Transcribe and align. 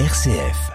RCF. 0.00 0.72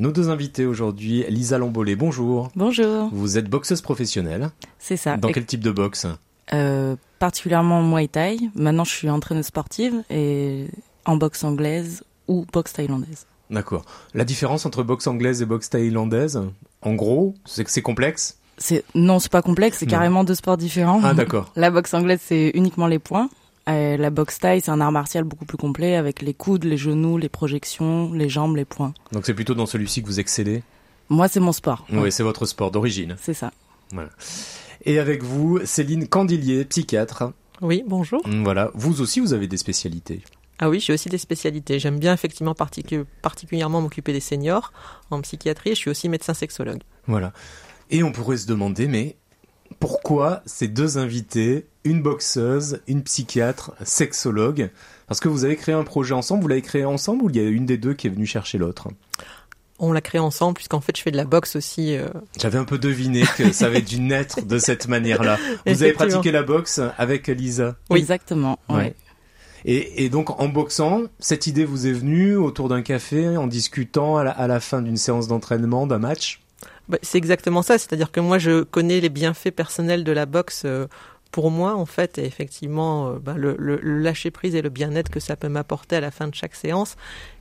Nos 0.00 0.10
deux 0.10 0.28
invités 0.28 0.66
aujourd'hui, 0.66 1.24
Lisa 1.28 1.56
Lambolé, 1.56 1.94
bonjour. 1.94 2.50
Bonjour. 2.56 3.08
Vous 3.12 3.38
êtes 3.38 3.48
boxeuse 3.48 3.80
professionnelle. 3.80 4.50
C'est 4.80 4.96
ça. 4.96 5.16
Dans 5.16 5.30
quel 5.30 5.46
type 5.46 5.60
de 5.60 5.70
boxe? 5.70 6.08
Euh, 6.52 6.96
Particulièrement 7.20 7.80
Muay 7.80 8.08
Thai. 8.08 8.38
Maintenant, 8.56 8.82
je 8.82 8.90
suis 8.90 9.08
entraîneuse 9.08 9.46
sportive 9.46 10.02
et 10.10 10.66
en 11.04 11.16
boxe 11.16 11.44
anglaise 11.44 12.02
ou 12.26 12.44
boxe 12.52 12.72
thaïlandaise. 12.72 13.26
D'accord. 13.50 13.84
La 14.12 14.24
différence 14.24 14.66
entre 14.66 14.82
boxe 14.82 15.06
anglaise 15.06 15.42
et 15.42 15.46
boxe 15.46 15.70
thaïlandaise, 15.70 16.42
en 16.82 16.94
gros, 16.94 17.36
c'est 17.44 17.62
que 17.62 17.70
c'est 17.70 17.82
complexe? 17.82 18.38
C'est 18.58 18.84
non, 18.96 19.20
c'est 19.20 19.30
pas 19.30 19.42
complexe, 19.42 19.78
c'est 19.78 19.86
carrément 19.86 20.24
deux 20.24 20.34
sports 20.34 20.56
différents. 20.56 21.00
Ah 21.04 21.14
d'accord. 21.14 21.52
La 21.56 21.70
boxe 21.70 21.94
anglaise, 21.94 22.20
c'est 22.20 22.50
uniquement 22.54 22.88
les 22.88 22.98
points. 22.98 23.28
Euh, 23.68 23.96
la 23.96 24.10
boxe 24.10 24.38
thaï, 24.38 24.60
c'est 24.60 24.70
un 24.70 24.80
art 24.80 24.92
martial 24.92 25.24
beaucoup 25.24 25.46
plus 25.46 25.56
complet 25.56 25.96
avec 25.96 26.20
les 26.22 26.34
coudes, 26.34 26.64
les 26.64 26.76
genoux, 26.76 27.16
les 27.16 27.28
projections, 27.28 28.12
les 28.12 28.28
jambes, 28.28 28.56
les 28.56 28.64
poings. 28.64 28.92
Donc 29.12 29.24
c'est 29.24 29.34
plutôt 29.34 29.54
dans 29.54 29.66
celui-ci 29.66 30.02
que 30.02 30.06
vous 30.06 30.20
excellez 30.20 30.62
Moi, 31.08 31.28
c'est 31.28 31.40
mon 31.40 31.52
sport. 31.52 31.86
Oui, 31.92 32.12
c'est 32.12 32.22
votre 32.22 32.46
sport 32.46 32.70
d'origine. 32.70 33.16
C'est 33.20 33.34
ça. 33.34 33.52
Voilà. 33.92 34.10
Et 34.84 34.98
avec 34.98 35.22
vous, 35.22 35.60
Céline 35.64 36.08
Candilier, 36.08 36.64
psychiatre. 36.66 37.32
Oui, 37.62 37.84
bonjour. 37.86 38.20
Voilà. 38.42 38.70
Vous 38.74 39.00
aussi, 39.00 39.20
vous 39.20 39.32
avez 39.32 39.46
des 39.46 39.56
spécialités 39.56 40.22
ah 40.58 40.70
oui, 40.70 40.78
j'ai 40.78 40.92
aussi 40.92 41.08
des 41.08 41.18
spécialités. 41.18 41.80
J'aime 41.80 41.98
bien 41.98 42.14
effectivement 42.14 42.54
particulièrement 42.54 43.80
m'occuper 43.80 44.12
des 44.12 44.20
seniors 44.20 44.72
en 45.10 45.20
psychiatrie. 45.20 45.70
Je 45.70 45.74
suis 45.74 45.90
aussi 45.90 46.08
médecin 46.08 46.32
sexologue. 46.32 46.80
Voilà. 47.06 47.32
Et 47.90 48.02
on 48.02 48.12
pourrait 48.12 48.36
se 48.36 48.46
demander, 48.46 48.86
mais 48.86 49.16
pourquoi 49.80 50.42
ces 50.46 50.68
deux 50.68 50.96
invités, 50.96 51.66
une 51.84 52.02
boxeuse, 52.02 52.80
une 52.88 53.02
psychiatre, 53.02 53.72
sexologue 53.84 54.70
Parce 55.06 55.20
que 55.20 55.28
vous 55.28 55.44
avez 55.44 55.56
créé 55.56 55.74
un 55.74 55.84
projet 55.84 56.14
ensemble, 56.14 56.42
vous 56.42 56.48
l'avez 56.48 56.62
créé 56.62 56.84
ensemble 56.84 57.24
ou 57.24 57.30
il 57.30 57.36
y 57.36 57.40
a 57.40 57.48
une 57.48 57.66
des 57.66 57.78
deux 57.78 57.94
qui 57.94 58.06
est 58.06 58.10
venue 58.10 58.26
chercher 58.26 58.58
l'autre? 58.58 58.88
On 59.78 59.92
l'a 59.92 60.00
créé 60.00 60.20
ensemble 60.20 60.54
puisqu'en 60.54 60.80
fait 60.80 60.96
je 60.96 61.02
fais 61.02 61.10
de 61.10 61.16
la 61.16 61.24
boxe 61.24 61.56
aussi. 61.56 61.96
Euh. 61.96 62.08
J'avais 62.40 62.58
un 62.58 62.64
peu 62.64 62.78
deviné 62.78 63.24
que 63.36 63.52
ça 63.52 63.66
avait 63.66 63.82
dû 63.82 64.00
naître 64.00 64.42
de 64.42 64.58
cette 64.58 64.88
manière-là. 64.88 65.38
Vous 65.66 65.82
avez 65.82 65.92
pratiqué 65.92 66.30
la 66.30 66.42
boxe 66.42 66.80
avec 66.96 67.26
Lisa? 67.26 67.76
Oui, 67.90 67.98
exactement. 67.98 68.58
Ouais. 68.68 68.94
Et, 69.66 70.10
donc 70.10 70.40
en 70.40 70.48
boxant, 70.48 71.04
cette 71.20 71.46
idée 71.46 71.64
vous 71.64 71.86
est 71.86 71.92
venue 71.92 72.36
autour 72.36 72.68
d'un 72.68 72.82
café, 72.82 73.38
en 73.38 73.46
discutant 73.46 74.18
à 74.18 74.46
la 74.46 74.60
fin 74.60 74.82
d'une 74.82 74.98
séance 74.98 75.26
d'entraînement, 75.26 75.86
d'un 75.86 75.98
match? 75.98 76.40
Bah, 76.88 76.98
c'est 77.02 77.16
exactement 77.16 77.62
ça, 77.62 77.78
c'est-à-dire 77.78 78.12
que 78.12 78.20
moi 78.20 78.38
je 78.38 78.62
connais 78.62 79.00
les 79.00 79.08
bienfaits 79.08 79.50
personnels 79.50 80.04
de 80.04 80.12
la 80.12 80.26
boxe 80.26 80.62
euh, 80.66 80.86
pour 81.34 81.50
moi 81.50 81.74
en 81.74 81.84
fait, 81.84 82.18
effectivement 82.18 83.08
euh, 83.08 83.18
bah, 83.18 83.34
le, 83.36 83.56
lâcher 83.82 84.30
prise 84.30 84.54
et 84.54 84.62
le 84.62 84.68
bien-être 84.68 85.10
que 85.10 85.18
ça 85.18 85.34
peut 85.34 85.48
m'apporter 85.48 85.96
à 85.96 86.00
la 86.00 86.12
fin 86.12 86.28
de 86.28 86.34
chaque 86.36 86.54
séance. 86.54 86.94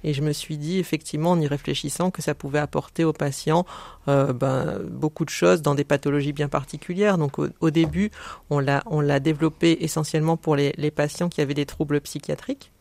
Et 0.04 0.16
je 0.16 0.24
me 0.24 0.34
suis 0.34 0.58
dit 0.58 0.80
effectivement 0.80 1.30
en 1.30 1.40
y 1.40 1.46
réfléchissant 1.46 2.10
que 2.10 2.24
ça 2.24 2.34
pouvait 2.34 2.58
apporter 2.58 3.04
aux 3.04 3.14
patients 3.14 3.68
euh, 4.08 4.34
ben, 4.34 4.80
beaucoup 4.90 5.26
de 5.26 5.30
choses 5.30 5.62
dans 5.62 5.76
des 5.76 5.84
pathologies 5.84 6.34
bien 6.34 6.48
particulières. 6.48 7.20
Donc 7.20 7.38
au, 7.38 7.70
début, 7.70 8.10
on 8.50 8.58
l'a 8.58 8.82
on 8.88 9.00
l'a 9.00 9.20
développé 9.20 9.78
essentiellement 9.82 10.38
pour 10.38 10.56
les, 10.56 10.74
les 10.76 10.90
patients 10.90 11.30
qui 11.30 11.42
avaient 11.42 11.54
des 11.54 11.68
troubles 11.68 12.02
psychiatriques. 12.02 12.72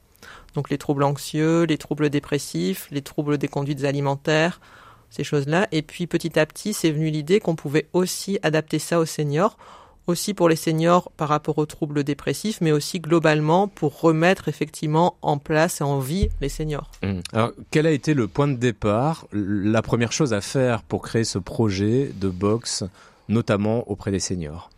Donc 0.55 0.71
les 0.71 0.79
troubles 0.79 1.03
anxieux, 1.03 1.65
les 1.65 1.77
troubles 1.77 2.09
dépressifs, 2.09 2.89
les 2.91 3.03
troubles 3.03 3.37
des 3.37 3.49
conduites 3.49 3.85
alimentaires, 3.85 4.63
ces 5.11 5.25
choses-là. 5.25 5.69
Et 5.73 5.83
puis 5.83 6.07
petit 6.07 6.39
à 6.39 6.47
petit, 6.47 6.73
c'est 6.73 6.91
venu 6.91 7.11
l'idée 7.11 7.39
qu'on 7.39 7.55
pouvait 7.55 7.89
aussi 7.93 8.39
adapter 8.43 8.79
ça 8.79 8.99
aux 8.99 9.05
seniors, 9.05 9.59
aussi 10.07 10.35
pour 10.35 10.49
les 10.49 10.57
seniors 10.57 11.11
par 11.17 11.29
rapport 11.29 11.59
aux 11.59 11.67
troubles 11.67 12.05
dépressifs, 12.05 12.61
mais 12.61 12.73
aussi 12.73 13.01
globalement 13.01 13.69
pour 13.69 14.01
remettre 14.01 14.49
effectivement 14.49 15.17
en 15.23 15.39
place 15.39 15.81
et 15.81 15.85
en 15.85 15.99
vie 15.99 16.29
les 16.41 16.49
seniors. 16.49 16.91
Mmh. 17.03 17.21
Alors, 17.33 17.53
quel 17.71 17.87
a 17.87 17.91
été 17.91 18.15
le 18.15 18.29
point 18.29 18.49
de 18.49 18.57
départ, 18.57 19.27
la 19.33 19.83
première 19.83 20.13
chose 20.13 20.33
à 20.33 20.41
faire 20.41 20.83
pour 20.83 21.03
créer 21.03 21.25
ce 21.25 21.39
projet 21.39 22.11
de 22.15 22.29
boxe, 22.29 22.85
notamment 23.29 23.89
auprès 23.91 24.11
des 24.11 24.21
seniors? 24.21 24.71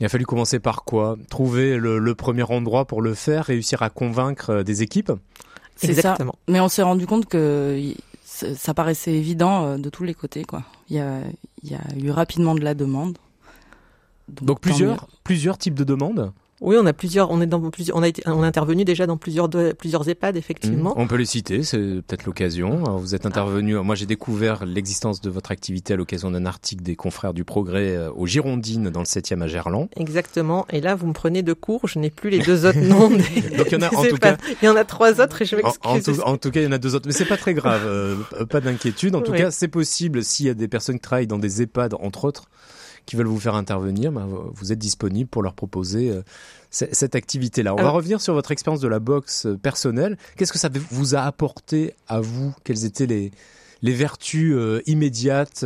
Il 0.00 0.06
a 0.06 0.08
fallu 0.08 0.26
commencer 0.26 0.58
par 0.58 0.82
quoi? 0.82 1.16
Trouver 1.30 1.76
le, 1.76 1.98
le, 2.00 2.14
premier 2.16 2.42
endroit 2.42 2.86
pour 2.86 3.02
le 3.02 3.14
faire, 3.14 3.44
réussir 3.44 3.82
à 3.82 3.90
convaincre 3.90 4.50
euh, 4.50 4.62
des 4.64 4.82
équipes? 4.82 5.12
Exactement. 5.80 6.34
Mais 6.48 6.58
on 6.58 6.68
s'est 6.68 6.82
rendu 6.82 7.06
compte 7.06 7.26
que 7.26 7.94
ça 8.24 8.74
paraissait 8.74 9.12
évident 9.12 9.64
euh, 9.64 9.76
de 9.78 9.90
tous 9.90 10.04
les 10.04 10.14
côtés. 10.14 10.44
Quoi. 10.44 10.64
Il, 10.88 10.96
y 10.96 11.00
a, 11.00 11.20
il 11.62 11.70
y 11.70 11.74
a 11.74 11.80
eu 12.02 12.10
rapidement 12.10 12.54
de 12.54 12.62
la 12.62 12.74
demande. 12.74 13.16
Donc, 14.40 14.60
plusieurs, 14.60 15.08
plusieurs 15.24 15.58
types 15.58 15.74
de 15.74 15.84
demandes 15.84 16.32
oui, 16.62 16.76
on 16.78 16.86
a 16.86 16.92
plusieurs, 16.92 17.32
on 17.32 17.40
est 17.40 17.46
dans 17.46 17.70
plusieurs, 17.70 17.96
on 17.96 18.04
a 18.04 18.08
été, 18.08 18.22
on 18.24 18.40
a 18.44 18.46
intervenu 18.46 18.84
déjà 18.84 19.04
dans 19.04 19.16
plusieurs, 19.16 19.50
plusieurs 19.76 20.08
EHPAD 20.08 20.36
effectivement. 20.36 20.90
Mmh. 20.90 21.00
on 21.00 21.06
peut 21.08 21.16
les 21.16 21.26
citer, 21.26 21.64
c'est 21.64 21.78
peut-être 21.78 22.24
l'occasion. 22.24 22.84
Vous 22.98 23.16
êtes 23.16 23.26
intervenu, 23.26 23.74
moi 23.80 23.96
j'ai 23.96 24.06
découvert 24.06 24.64
l'existence 24.64 25.20
de 25.20 25.28
votre 25.28 25.50
activité 25.50 25.94
à 25.94 25.96
l'occasion 25.96 26.30
d'un 26.30 26.46
article 26.46 26.84
des 26.84 26.94
confrères 26.94 27.34
du 27.34 27.42
Progrès 27.42 27.96
euh, 27.96 28.12
aux 28.12 28.28
Girondines 28.28 28.90
dans 28.90 29.00
le 29.00 29.06
7e 29.06 29.42
à 29.42 29.48
Gerland. 29.48 29.88
Exactement. 29.96 30.64
Et 30.70 30.80
là, 30.80 30.94
vous 30.94 31.08
me 31.08 31.12
prenez 31.12 31.42
de 31.42 31.52
cours, 31.52 31.88
je 31.88 31.98
n'ai 31.98 32.10
plus 32.10 32.30
les 32.30 32.38
deux 32.38 32.64
autres 32.64 32.78
noms. 32.78 33.10
Donc 33.10 33.66
il 33.66 33.72
y 33.72 33.76
en 33.76 33.82
a 33.82 33.92
en 33.92 34.04
tout 34.04 34.18
cas, 34.18 34.36
il 34.62 34.66
y 34.66 34.68
en 34.68 34.76
a 34.76 34.84
trois 34.84 35.20
autres 35.20 35.42
et 35.42 35.44
je 35.44 35.56
m'excuse. 35.56 36.20
En, 36.24 36.36
tout 36.36 36.52
cas, 36.52 36.60
il 36.60 36.64
y 36.64 36.68
en 36.68 36.72
a 36.72 36.78
deux 36.78 36.94
autres, 36.94 37.08
mais 37.08 37.12
c'est 37.12 37.24
pas 37.24 37.36
très 37.36 37.54
grave, 37.54 37.82
euh, 37.86 38.14
pas 38.48 38.60
d'inquiétude. 38.60 39.16
En 39.16 39.20
tout 39.20 39.32
cas, 39.32 39.50
c'est 39.50 39.66
possible 39.66 40.22
s'il 40.22 40.46
y 40.46 40.50
a 40.50 40.54
des 40.54 40.68
personnes 40.68 40.96
qui 40.96 41.02
travaillent 41.02 41.26
dans 41.26 41.40
des 41.40 41.60
EHPAD 41.62 41.94
entre 41.94 42.24
autres 42.24 42.44
qui 43.06 43.16
veulent 43.16 43.26
vous 43.26 43.40
faire 43.40 43.54
intervenir, 43.54 44.12
ben, 44.12 44.28
vous 44.54 44.72
êtes 44.72 44.78
disponible 44.78 45.28
pour 45.28 45.42
leur 45.42 45.54
proposer 45.54 46.10
euh, 46.10 46.22
cette 46.70 47.14
activité-là. 47.14 47.74
On 47.74 47.82
va 47.82 47.90
revenir 47.90 48.20
sur 48.20 48.34
votre 48.34 48.50
expérience 48.50 48.80
de 48.80 48.88
la 48.88 48.98
boxe 48.98 49.46
euh, 49.46 49.56
personnelle. 49.56 50.16
Qu'est-ce 50.36 50.52
que 50.52 50.58
ça 50.58 50.70
vous 50.90 51.14
a 51.14 51.20
apporté 51.20 51.94
à 52.08 52.20
vous? 52.20 52.54
Quelles 52.64 52.84
étaient 52.84 53.06
les, 53.06 53.30
les 53.82 53.92
vertus 53.92 54.52
euh, 54.54 54.80
immédiates 54.86 55.64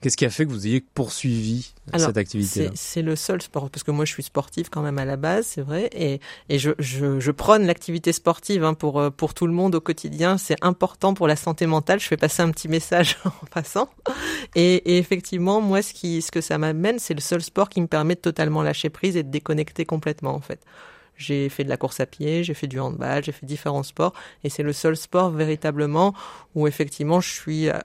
Qu'est-ce 0.00 0.16
qui 0.16 0.24
a 0.24 0.30
fait 0.30 0.46
que 0.46 0.50
vous 0.50 0.64
ayez 0.64 0.80
poursuivi 0.80 1.72
cette 1.96 2.16
activité 2.16 2.70
C'est 2.74 3.02
le 3.02 3.16
seul 3.16 3.42
sport, 3.42 3.68
parce 3.68 3.82
que 3.82 3.90
moi 3.90 4.04
je 4.04 4.12
suis 4.12 4.22
sportive 4.22 4.70
quand 4.70 4.80
même 4.80 4.98
à 4.98 5.04
la 5.04 5.16
base, 5.16 5.46
c'est 5.46 5.60
vrai, 5.60 5.90
et, 5.92 6.20
et 6.48 6.60
je, 6.60 6.70
je, 6.78 7.18
je 7.18 7.30
prône 7.32 7.66
l'activité 7.66 8.12
sportive 8.12 8.62
hein, 8.62 8.74
pour, 8.74 9.00
euh, 9.00 9.10
pour 9.10 9.34
tout 9.34 9.48
le 9.48 9.52
monde 9.52 9.74
au 9.74 9.80
quotidien. 9.80 10.38
C'est 10.38 10.56
important 10.60 11.14
pour 11.14 11.26
la 11.26 11.34
santé 11.34 11.66
mentale. 11.66 11.98
Je 11.98 12.06
fais 12.06 12.16
passer 12.16 12.42
un 12.42 12.50
petit 12.52 12.68
message 12.68 13.16
en 13.24 13.46
passant. 13.50 13.88
Et, 14.54 14.76
et 14.92 14.98
effectivement, 14.98 15.60
moi, 15.60 15.82
ce, 15.82 15.92
qui, 15.92 16.22
ce 16.22 16.30
que 16.30 16.40
ça 16.40 16.58
m'amène, 16.58 17.00
c'est 17.00 17.14
le 17.14 17.20
seul 17.20 17.42
sport 17.42 17.68
qui 17.68 17.80
me 17.80 17.88
permet 17.88 18.14
de 18.14 18.20
totalement 18.20 18.62
lâcher 18.62 18.90
prise 18.90 19.16
et 19.16 19.24
de 19.24 19.30
déconnecter 19.30 19.84
complètement, 19.84 20.34
en 20.34 20.40
fait. 20.40 20.60
J'ai 21.16 21.48
fait 21.48 21.64
de 21.64 21.68
la 21.68 21.76
course 21.76 21.98
à 21.98 22.06
pied, 22.06 22.44
j'ai 22.44 22.54
fait 22.54 22.68
du 22.68 22.78
handball, 22.78 23.24
j'ai 23.24 23.32
fait 23.32 23.44
différents 23.44 23.82
sports, 23.82 24.12
et 24.44 24.48
c'est 24.48 24.62
le 24.62 24.72
seul 24.72 24.96
sport 24.96 25.30
véritablement 25.30 26.14
où 26.54 26.68
effectivement 26.68 27.20
je 27.20 27.28
suis 27.28 27.68
euh, 27.68 27.80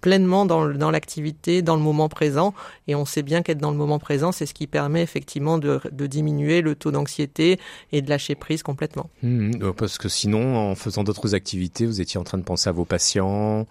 pleinement 0.00 0.46
dans, 0.46 0.90
l'activité, 0.90 1.62
dans 1.62 1.76
le 1.76 1.82
moment 1.82 2.08
présent. 2.08 2.54
Et 2.86 2.94
on 2.94 3.04
sait 3.04 3.22
bien 3.22 3.42
qu'être 3.42 3.58
dans 3.58 3.70
le 3.70 3.76
moment 3.76 3.98
présent, 3.98 4.32
c'est 4.32 4.46
ce 4.46 4.54
qui 4.54 4.66
permet 4.66 5.02
effectivement 5.02 5.58
de, 5.58 5.80
diminuer 5.92 6.60
le 6.60 6.74
taux 6.74 6.90
d'anxiété 6.90 7.58
et 7.92 8.02
de 8.02 8.08
lâcher 8.08 8.34
prise 8.34 8.62
complètement. 8.62 9.10
Mmh, 9.22 9.50
mmh. 9.56 9.72
parce 9.76 9.98
que 9.98 10.08
sinon, 10.08 10.56
en 10.56 10.74
faisant 10.74 11.04
d'autres 11.04 11.34
activités, 11.34 11.86
vous 11.86 12.00
étiez 12.00 12.18
en 12.18 12.24
train 12.24 12.38
de 12.38 12.44
penser 12.44 12.68
à 12.68 12.72
vos 12.72 12.84
patients, 12.84 13.66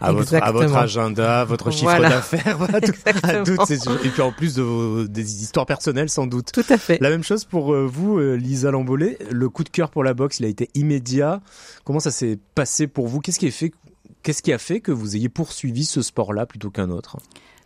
à 0.00 0.12
votre, 0.12 0.34
à 0.34 0.52
votre, 0.52 0.76
agenda, 0.76 1.44
votre 1.44 1.70
chiffre 1.70 2.00
d'affaires, 2.00 2.56
voilà, 2.58 2.78
et 2.78 4.08
puis 4.10 4.22
en 4.22 4.32
plus 4.32 4.54
de 4.54 5.06
des 5.06 5.42
histoires 5.42 5.66
personnelles 5.66 6.08
sans 6.08 6.26
doute. 6.26 6.52
Tout 6.52 6.64
à 6.68 6.78
fait. 6.78 6.98
La 7.00 7.10
même 7.10 7.24
chose 7.24 7.44
pour 7.44 7.74
euh, 7.74 7.86
vous, 7.86 8.18
euh, 8.18 8.36
Lisa 8.36 8.70
Lambolé. 8.70 9.18
Le 9.30 9.48
coup 9.48 9.64
de 9.64 9.68
cœur 9.68 9.90
pour 9.90 10.04
la 10.04 10.14
boxe, 10.14 10.38
il 10.38 10.46
a 10.46 10.48
été 10.48 10.70
immédiat. 10.74 11.40
Comment 11.84 12.00
ça 12.00 12.10
s'est 12.10 12.38
passé 12.54 12.86
pour 12.86 13.08
vous? 13.08 13.20
Qu'est-ce 13.20 13.38
qui 13.38 13.48
a 13.48 13.50
fait 13.50 13.72
Qu'est-ce 14.22 14.42
qui 14.42 14.52
a 14.52 14.58
fait 14.58 14.80
que 14.80 14.92
vous 14.92 15.16
ayez 15.16 15.28
poursuivi 15.28 15.84
ce 15.84 16.02
sport-là 16.02 16.46
plutôt 16.46 16.70
qu'un 16.70 16.90
autre? 16.90 17.18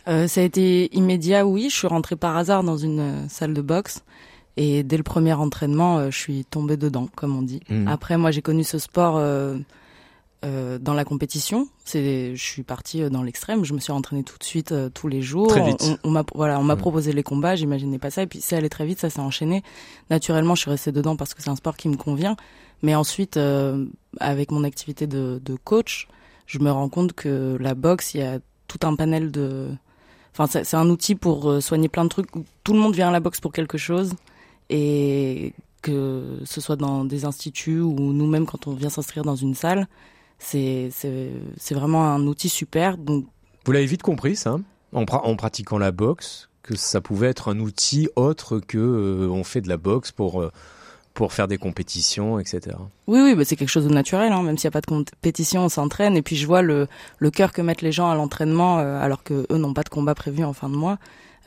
Euh, 0.08 0.28
Ça 0.28 0.40
a 0.40 0.44
été 0.44 0.94
immédiat, 0.96 1.46
oui. 1.46 1.68
Je 1.70 1.76
suis 1.76 1.86
rentrée 1.88 2.16
par 2.16 2.36
hasard 2.36 2.62
dans 2.62 2.76
une 2.76 3.00
euh, 3.00 3.28
salle 3.28 3.54
de 3.54 3.62
boxe. 3.62 4.02
Et 4.56 4.82
dès 4.82 4.98
le 4.98 5.02
premier 5.02 5.32
entraînement, 5.32 5.98
euh, 5.98 6.10
je 6.10 6.18
suis 6.18 6.44
tombée 6.44 6.76
dedans, 6.76 7.08
comme 7.16 7.36
on 7.36 7.42
dit. 7.42 7.60
Mmh. 7.70 7.88
Après, 7.88 8.19
moi, 8.19 8.31
j'ai 8.31 8.43
connu 8.43 8.64
ce 8.64 8.78
sport 8.78 9.16
euh, 9.16 9.56
euh, 10.44 10.78
dans 10.78 10.93
la 10.93 11.04
compétition. 11.06 11.69
C'est, 11.84 12.37
je 12.37 12.43
suis 12.43 12.62
partie 12.62 13.08
dans 13.08 13.22
l'extrême. 13.22 13.64
Je 13.64 13.72
me 13.72 13.78
suis 13.78 13.93
entraînée 13.93 14.25
tout 14.25 14.37
de 14.37 14.44
suite, 14.44 14.75
tous 14.93 15.08
les 15.08 15.22
jours. 15.22 15.48
Très 15.48 15.64
vite. 15.64 15.98
On, 16.05 16.10
m'a, 16.10 16.22
voilà, 16.34 16.60
on 16.60 16.64
m'a 16.64 16.75
mmh. 16.75 16.78
proposé 16.78 17.12
les 17.12 17.22
combats. 17.22 17.56
J'imaginais 17.56 17.98
pas 17.98 18.10
ça. 18.10 18.22
Et 18.22 18.26
puis, 18.26 18.40
c'est 18.43 18.56
allé 18.56 18.69
très 18.69 18.84
vite. 18.84 19.00
Ça 19.00 19.08
s'est 19.08 19.20
enchaîné. 19.20 19.62
Naturellement, 20.10 20.55
je 20.55 20.60
suis 20.60 20.70
restée 20.70 20.93
dedans 20.93 21.16
parce 21.16 21.32
que 21.32 21.43
c'est 21.43 21.50
un 21.50 21.56
sport 21.56 21.78
qui 21.78 21.88
me 21.88 21.96
convient. 21.96 22.37
Mais 22.82 22.94
ensuite, 22.94 23.38
avec 24.20 24.50
mon 24.50 24.64
activité 24.64 25.06
de, 25.06 25.40
de 25.43 25.55
coach, 25.55 26.08
je 26.52 26.58
me 26.58 26.70
rends 26.70 26.90
compte 26.90 27.14
que 27.14 27.56
la 27.58 27.75
boxe, 27.75 28.14
il 28.14 28.20
y 28.20 28.22
a 28.22 28.38
tout 28.69 28.87
un 28.87 28.94
panel 28.94 29.31
de. 29.31 29.70
Enfin, 30.37 30.46
c'est 30.46 30.76
un 30.76 30.88
outil 30.88 31.14
pour 31.14 31.50
euh, 31.50 31.60
soigner 31.60 31.88
plein 31.88 32.04
de 32.04 32.10
trucs. 32.10 32.28
Tout 32.62 32.75
le 32.75 32.78
monde 32.78 32.94
vient 32.94 33.08
à 33.08 33.10
la 33.10 33.20
boxe 33.20 33.40
pour 33.40 33.52
quelque 33.52 33.78
chose. 33.78 34.12
Et 34.69 35.54
que 35.81 36.38
ce 36.44 36.60
soit 36.60 36.76
dans 36.76 37.04
des 37.04 37.25
instituts 37.25 37.81
ou 37.81 38.12
nous-mêmes 38.12 38.46
quand 38.46 38.66
on 38.69 38.75
vient 38.75 38.88
s'inscrire 38.88 39.25
dans 39.25 39.34
une 39.34 39.54
salle, 39.54 39.88
c'est 40.38 40.90
vraiment 41.70 42.04
un 42.04 42.26
outil 42.26 42.49
super. 42.49 42.96
Vous 42.96 43.72
l'avez 43.72 43.87
vite 43.87 44.02
compris, 44.02 44.37
ça, 44.37 44.58
en, 44.93 45.05
en, 45.05 45.37
pratiquant 45.37 45.78
la 45.78 45.90
boxe, 45.90 46.48
que 46.62 46.76
ça 46.76 47.00
pouvait 47.00 47.28
être 47.28 47.48
un 47.48 47.58
outil 47.58 48.08
autre 48.14 48.60
que 48.60 48.78
euh, 48.78 49.28
on 49.28 49.43
fait 49.43 49.60
de 49.60 49.69
la 49.69 49.76
boxe 49.76 50.12
pour. 50.12 50.43
Euh, 50.43 50.50
pour 51.14 51.32
faire 51.32 51.49
des 51.49 51.59
compétitions, 51.59 52.38
etc. 52.38 52.76
Oui, 53.06 53.20
oui, 53.23 53.35
bah 53.35 53.44
c'est 53.44 53.56
quelque 53.56 53.69
chose 53.69 53.87
de 53.87 53.93
naturel. 53.93 54.32
Hein. 54.32 54.43
Même 54.43 54.56
s'il 54.56 54.69
n'y 54.69 54.73
a 54.73 54.79
pas 54.79 54.81
de 54.81 54.87
compétition, 54.87 55.64
on 55.64 55.69
s'entraîne. 55.69 56.17
Et 56.17 56.23
puis 56.23 56.37
je 56.37 56.47
vois 56.47 56.62
le, 56.62 56.88
le 57.19 57.31
cœur 57.31 57.53
que 57.53 57.61
mettent 57.61 57.82
les 57.82 57.93
gens 57.93 58.11
à 58.11 58.14
l'entraînement, 58.14 58.79
euh, 58.79 59.00
alors 59.00 59.23
que 59.23 59.47
eux 59.50 59.59
n'ont 59.59 59.75
pas 59.75 59.82
de 59.82 59.88
combat 59.88 60.14
prévu 60.14 60.44
en 60.44 60.53
fin 60.53 60.69
de 60.69 60.76
mois. 60.76 60.99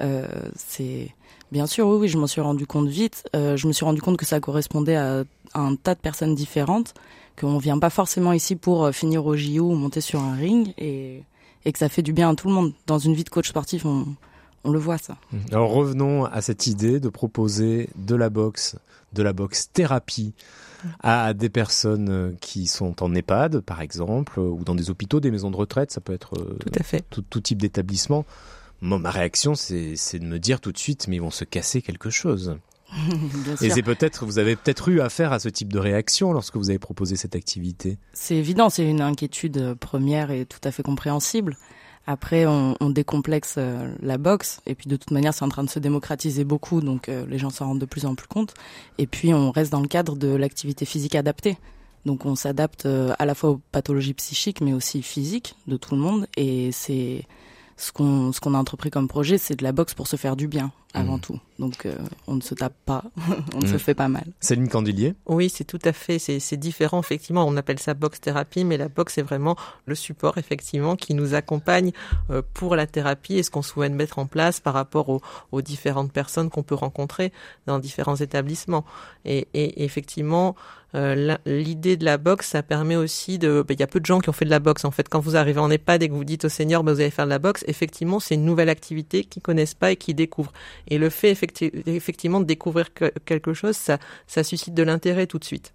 Euh, 0.02 0.28
c'est 0.56 1.10
bien 1.52 1.66
sûr, 1.66 1.88
oui, 1.88 1.98
oui, 2.02 2.08
je 2.08 2.18
m'en 2.18 2.28
suis 2.28 2.42
rendu 2.42 2.68
compte 2.68 2.88
vite. 2.88 3.24
Euh, 3.36 3.58
je 3.58 3.68
me 3.68 3.74
suis 3.74 3.86
rendu 3.86 4.02
compte 4.02 4.18
que 4.18 4.26
ça 4.26 4.40
correspondait 4.40 4.96
à, 4.96 5.24
un 5.54 5.76
tas 5.76 5.96
de 5.96 6.00
personnes 6.00 6.36
différentes, 6.36 6.94
qu'on 7.40 7.58
vient 7.58 7.80
pas 7.80 7.90
forcément 7.90 8.34
ici 8.34 8.56
pour 8.56 8.90
finir 8.90 9.26
au 9.26 9.36
JO 9.36 9.72
ou 9.72 9.76
monter 9.76 10.02
sur 10.02 10.20
un 10.20 10.36
ring, 10.36 10.74
et, 10.78 11.24
et 11.64 11.72
que 11.72 11.80
ça 11.80 11.88
fait 11.88 12.02
du 12.02 12.12
bien 12.12 12.30
à 12.30 12.36
tout 12.36 12.50
le 12.50 12.54
monde. 12.54 12.74
Dans 12.86 13.00
une 13.00 13.14
vie 13.14 13.24
de 13.24 13.30
coach 13.30 13.48
sportif, 13.48 13.86
on, 13.86 14.06
on 14.66 14.72
le 14.72 14.80
voit 14.80 14.98
ça. 14.98 15.16
Alors 15.52 15.72
revenons 15.72 16.26
à 16.26 16.42
cette 16.42 16.68
idée 16.68 17.00
de 17.00 17.08
proposer 17.08 17.90
de 17.96 18.16
la 18.16 18.30
boxe, 18.30 18.76
de 19.16 19.24
la 19.24 19.34
boxe 19.34 19.72
thérapie 19.74 20.34
à 21.02 21.34
des 21.34 21.50
personnes 21.50 22.10
euh, 22.10 22.32
qui 22.42 22.68
sont 22.68 23.02
en 23.04 23.14
EHPAD, 23.16 23.62
par 23.62 23.82
exemple, 23.82 24.40
ou 24.40 24.64
dans 24.64 24.76
des 24.76 24.90
hôpitaux, 24.90 25.20
des 25.20 25.32
maisons 25.32 25.52
de 25.52 25.56
retraite, 25.56 25.92
ça 25.92 26.02
peut 26.02 26.14
être 26.14 26.36
euh, 26.38 26.58
tout, 26.60 26.80
à 26.80 26.84
fait. 26.84 27.04
tout, 27.10 27.42
type 27.42 27.60
d'établissement. 27.60 28.26
ma 28.82 29.10
réaction, 29.10 29.56
c'est 29.56 30.20
de 30.20 30.26
me 30.26 30.38
dire 30.38 30.62
tout 30.62 30.72
de 30.72 30.78
suite, 30.78 31.08
mais 31.08 31.16
ils 31.16 31.22
vont 31.22 31.32
se 31.32 31.44
casser 31.44 31.82
quelque 31.82 32.10
chose. 32.10 32.58
Et 33.62 33.70
c'est 33.72 33.82
peut-être, 33.82 34.26
vous 34.26 34.38
avez 34.38 34.56
peut-être 34.56 34.90
eu 34.90 35.02
affaire 35.02 35.34
à 35.34 35.40
ce 35.40 35.50
type 35.50 35.74
de 35.74 35.80
réaction 35.80 36.34
lorsque 36.34 36.56
vous 36.56 36.70
avez 36.70 36.80
proposé 36.80 37.16
cette 37.16 37.36
activité. 37.36 37.98
C'est 38.14 38.36
évident, 38.36 38.70
c'est 38.70 38.88
une 38.88 39.02
inquiétude 39.02 39.76
première 39.80 40.32
et 40.32 40.46
tout 40.46 40.62
à 40.64 40.72
fait 40.72 40.84
compréhensible. 40.84 41.58
Après, 42.07 42.46
on, 42.46 42.75
on 42.80 42.90
décomplexe 42.90 43.56
euh, 43.57 43.94
la 44.02 44.18
boxe, 44.18 44.62
et 44.66 44.75
puis 44.75 44.88
de 44.88 44.96
toute 44.96 45.12
manière, 45.12 45.34
c'est 45.34 45.44
en 45.44 45.50
train 45.50 45.63
de 45.63 45.69
se 45.69 45.80
démocratiser 45.80 46.44
beaucoup, 46.44 46.81
donc 46.81 47.10
euh, 47.10 47.25
les 47.28 47.40
gens 47.40 47.50
s'en 47.50 47.68
rendent 47.68 47.80
de 47.80 47.86
plus 47.86 48.06
en 48.06 48.16
plus 48.16 48.28
compte. 48.28 48.54
Et 48.98 49.07
puis, 49.07 49.34
on 49.34 49.52
reste 49.52 49.72
dans 49.72 49.81
le 49.81 49.88
cadre 49.88 50.16
de 50.16 50.28
l'activité 50.28 50.86
physique 50.86 51.16
adaptée. 51.16 51.57
Donc, 52.06 52.25
on 52.25 52.36
s'adapte 52.36 52.86
euh, 52.86 53.13
à 53.18 53.25
la 53.25 53.34
fois 53.34 53.52
aux 53.52 53.62
pathologies 53.72 54.13
psychiques, 54.13 54.62
mais 54.62 54.74
aussi 54.74 55.02
physiques 55.02 55.56
de 55.68 55.78
tout 55.78 55.96
le 55.96 56.02
monde. 56.02 56.28
Et 56.38 56.72
c'est 56.72 57.25
ce 57.78 57.92
qu'on 57.92 58.31
ce 58.31 58.40
qu'on 58.40 58.54
a 58.54 58.58
entrepris 58.58 58.92
comme 58.92 59.08
projet, 59.08 59.38
c'est 59.38 59.56
de 59.56 59.63
la 59.63 59.72
boxe 59.72 59.96
pour 59.96 60.08
se 60.08 60.16
faire 60.16 60.36
du 60.36 60.48
bien 60.48 60.72
avant 60.96 61.18
mmh. 61.18 61.22
tout. 61.22 61.40
Donc 61.60 61.86
euh, 61.86 61.96
on 62.28 62.36
ne 62.36 62.42
se 62.42 62.56
tape 62.56 62.76
pas, 62.86 63.04
on 63.56 63.60
ne 63.60 63.68
se 63.68 63.76
mmh. 63.76 63.80
fait 63.80 63.94
pas 63.94 64.08
mal. 64.08 64.26
Céline 64.40 64.68
Candilier 64.68 65.14
Oui, 65.26 65.50
c'est 65.50 65.64
tout 65.64 65.80
à 65.84 65.94
fait, 65.94 66.20
c'est 66.20 66.58
différent 66.58 67.00
effectivement. 67.00 67.46
On 67.46 67.58
appelle 67.58 67.80
ça 67.80 67.94
boxe 67.94 68.22
thérapie, 68.22 68.64
mais 68.64 68.78
la 68.78 68.88
boxe 68.88 69.18
est 69.18 69.22
vraiment 69.22 69.56
le 69.86 69.96
support 69.96 70.38
effectivement 70.38 70.96
qui 70.96 71.14
nous 71.14 71.34
accompagne 71.34 71.92
euh, 72.30 72.42
pour 72.54 72.76
la 72.76 72.88
thérapie 72.88 73.36
et 73.36 73.44
ce 73.44 73.52
qu'on 73.52 73.62
souhaite 73.62 73.94
mettre 73.94 74.20
en 74.20 74.26
place 74.26 74.60
par 74.60 74.74
rapport 74.74 75.10
aux, 75.10 75.22
aux 75.52 75.62
différentes 75.62 76.12
personnes 76.12 76.50
qu'on 76.50 76.64
peut 76.64 76.76
rencontrer 76.76 77.32
dans 77.68 77.80
différents 77.80 78.16
établissements. 78.16 78.86
Et, 79.26 79.48
et 79.54 79.84
effectivement, 79.84 80.56
euh, 80.96 81.36
l'idée 81.46 81.98
de 81.98 82.06
la 82.06 82.18
boxe, 82.18 82.48
ça 82.48 82.64
permet 82.64 82.96
aussi 82.96 83.38
de. 83.38 83.64
Ben, 83.68 83.74
il 83.74 83.80
y 83.80 83.84
a 83.84 83.88
peu 83.88 84.00
de 84.00 84.06
gens 84.06 84.20
qui 84.20 84.30
ont 84.30 84.34
fait 84.34 84.46
de 84.46 84.50
la 84.50 84.60
boxe 84.60 84.86
en 84.86 84.92
fait. 84.92 85.10
Quand 85.10 85.20
vous 85.20 85.36
arrivez 85.36 85.60
en 85.60 85.70
EHPAD 85.70 86.04
et 86.04 86.08
que 86.10 86.14
vous 86.14 86.24
dites 86.24 86.46
au 86.46 86.50
senior, 86.50 86.84
ben, 86.84 86.94
vous 86.94 87.02
allez 87.02 87.10
faire 87.10 87.26
de 87.26 87.32
la 87.32 87.40
boxe, 87.40 87.66
effectivement, 87.68 88.22
c'est 88.22 88.36
une 88.36 88.46
nouvelle 88.46 88.70
activité 88.70 89.26
qu'ils 89.26 89.42
connaissent 89.42 89.74
pas 89.74 89.92
et 89.92 89.98
qu'ils 89.98 90.16
découvrent. 90.16 90.54
Et 90.88 90.98
le 90.98 91.10
fait 91.10 91.38
effectivement 91.86 92.40
de 92.40 92.46
découvrir 92.46 92.90
quelque 93.26 93.54
chose, 93.54 93.76
ça, 93.76 93.98
ça 94.28 94.44
suscite 94.44 94.74
de 94.74 94.84
l'intérêt 94.84 95.28
tout 95.28 95.40
de 95.40 95.46
suite. 95.46 95.74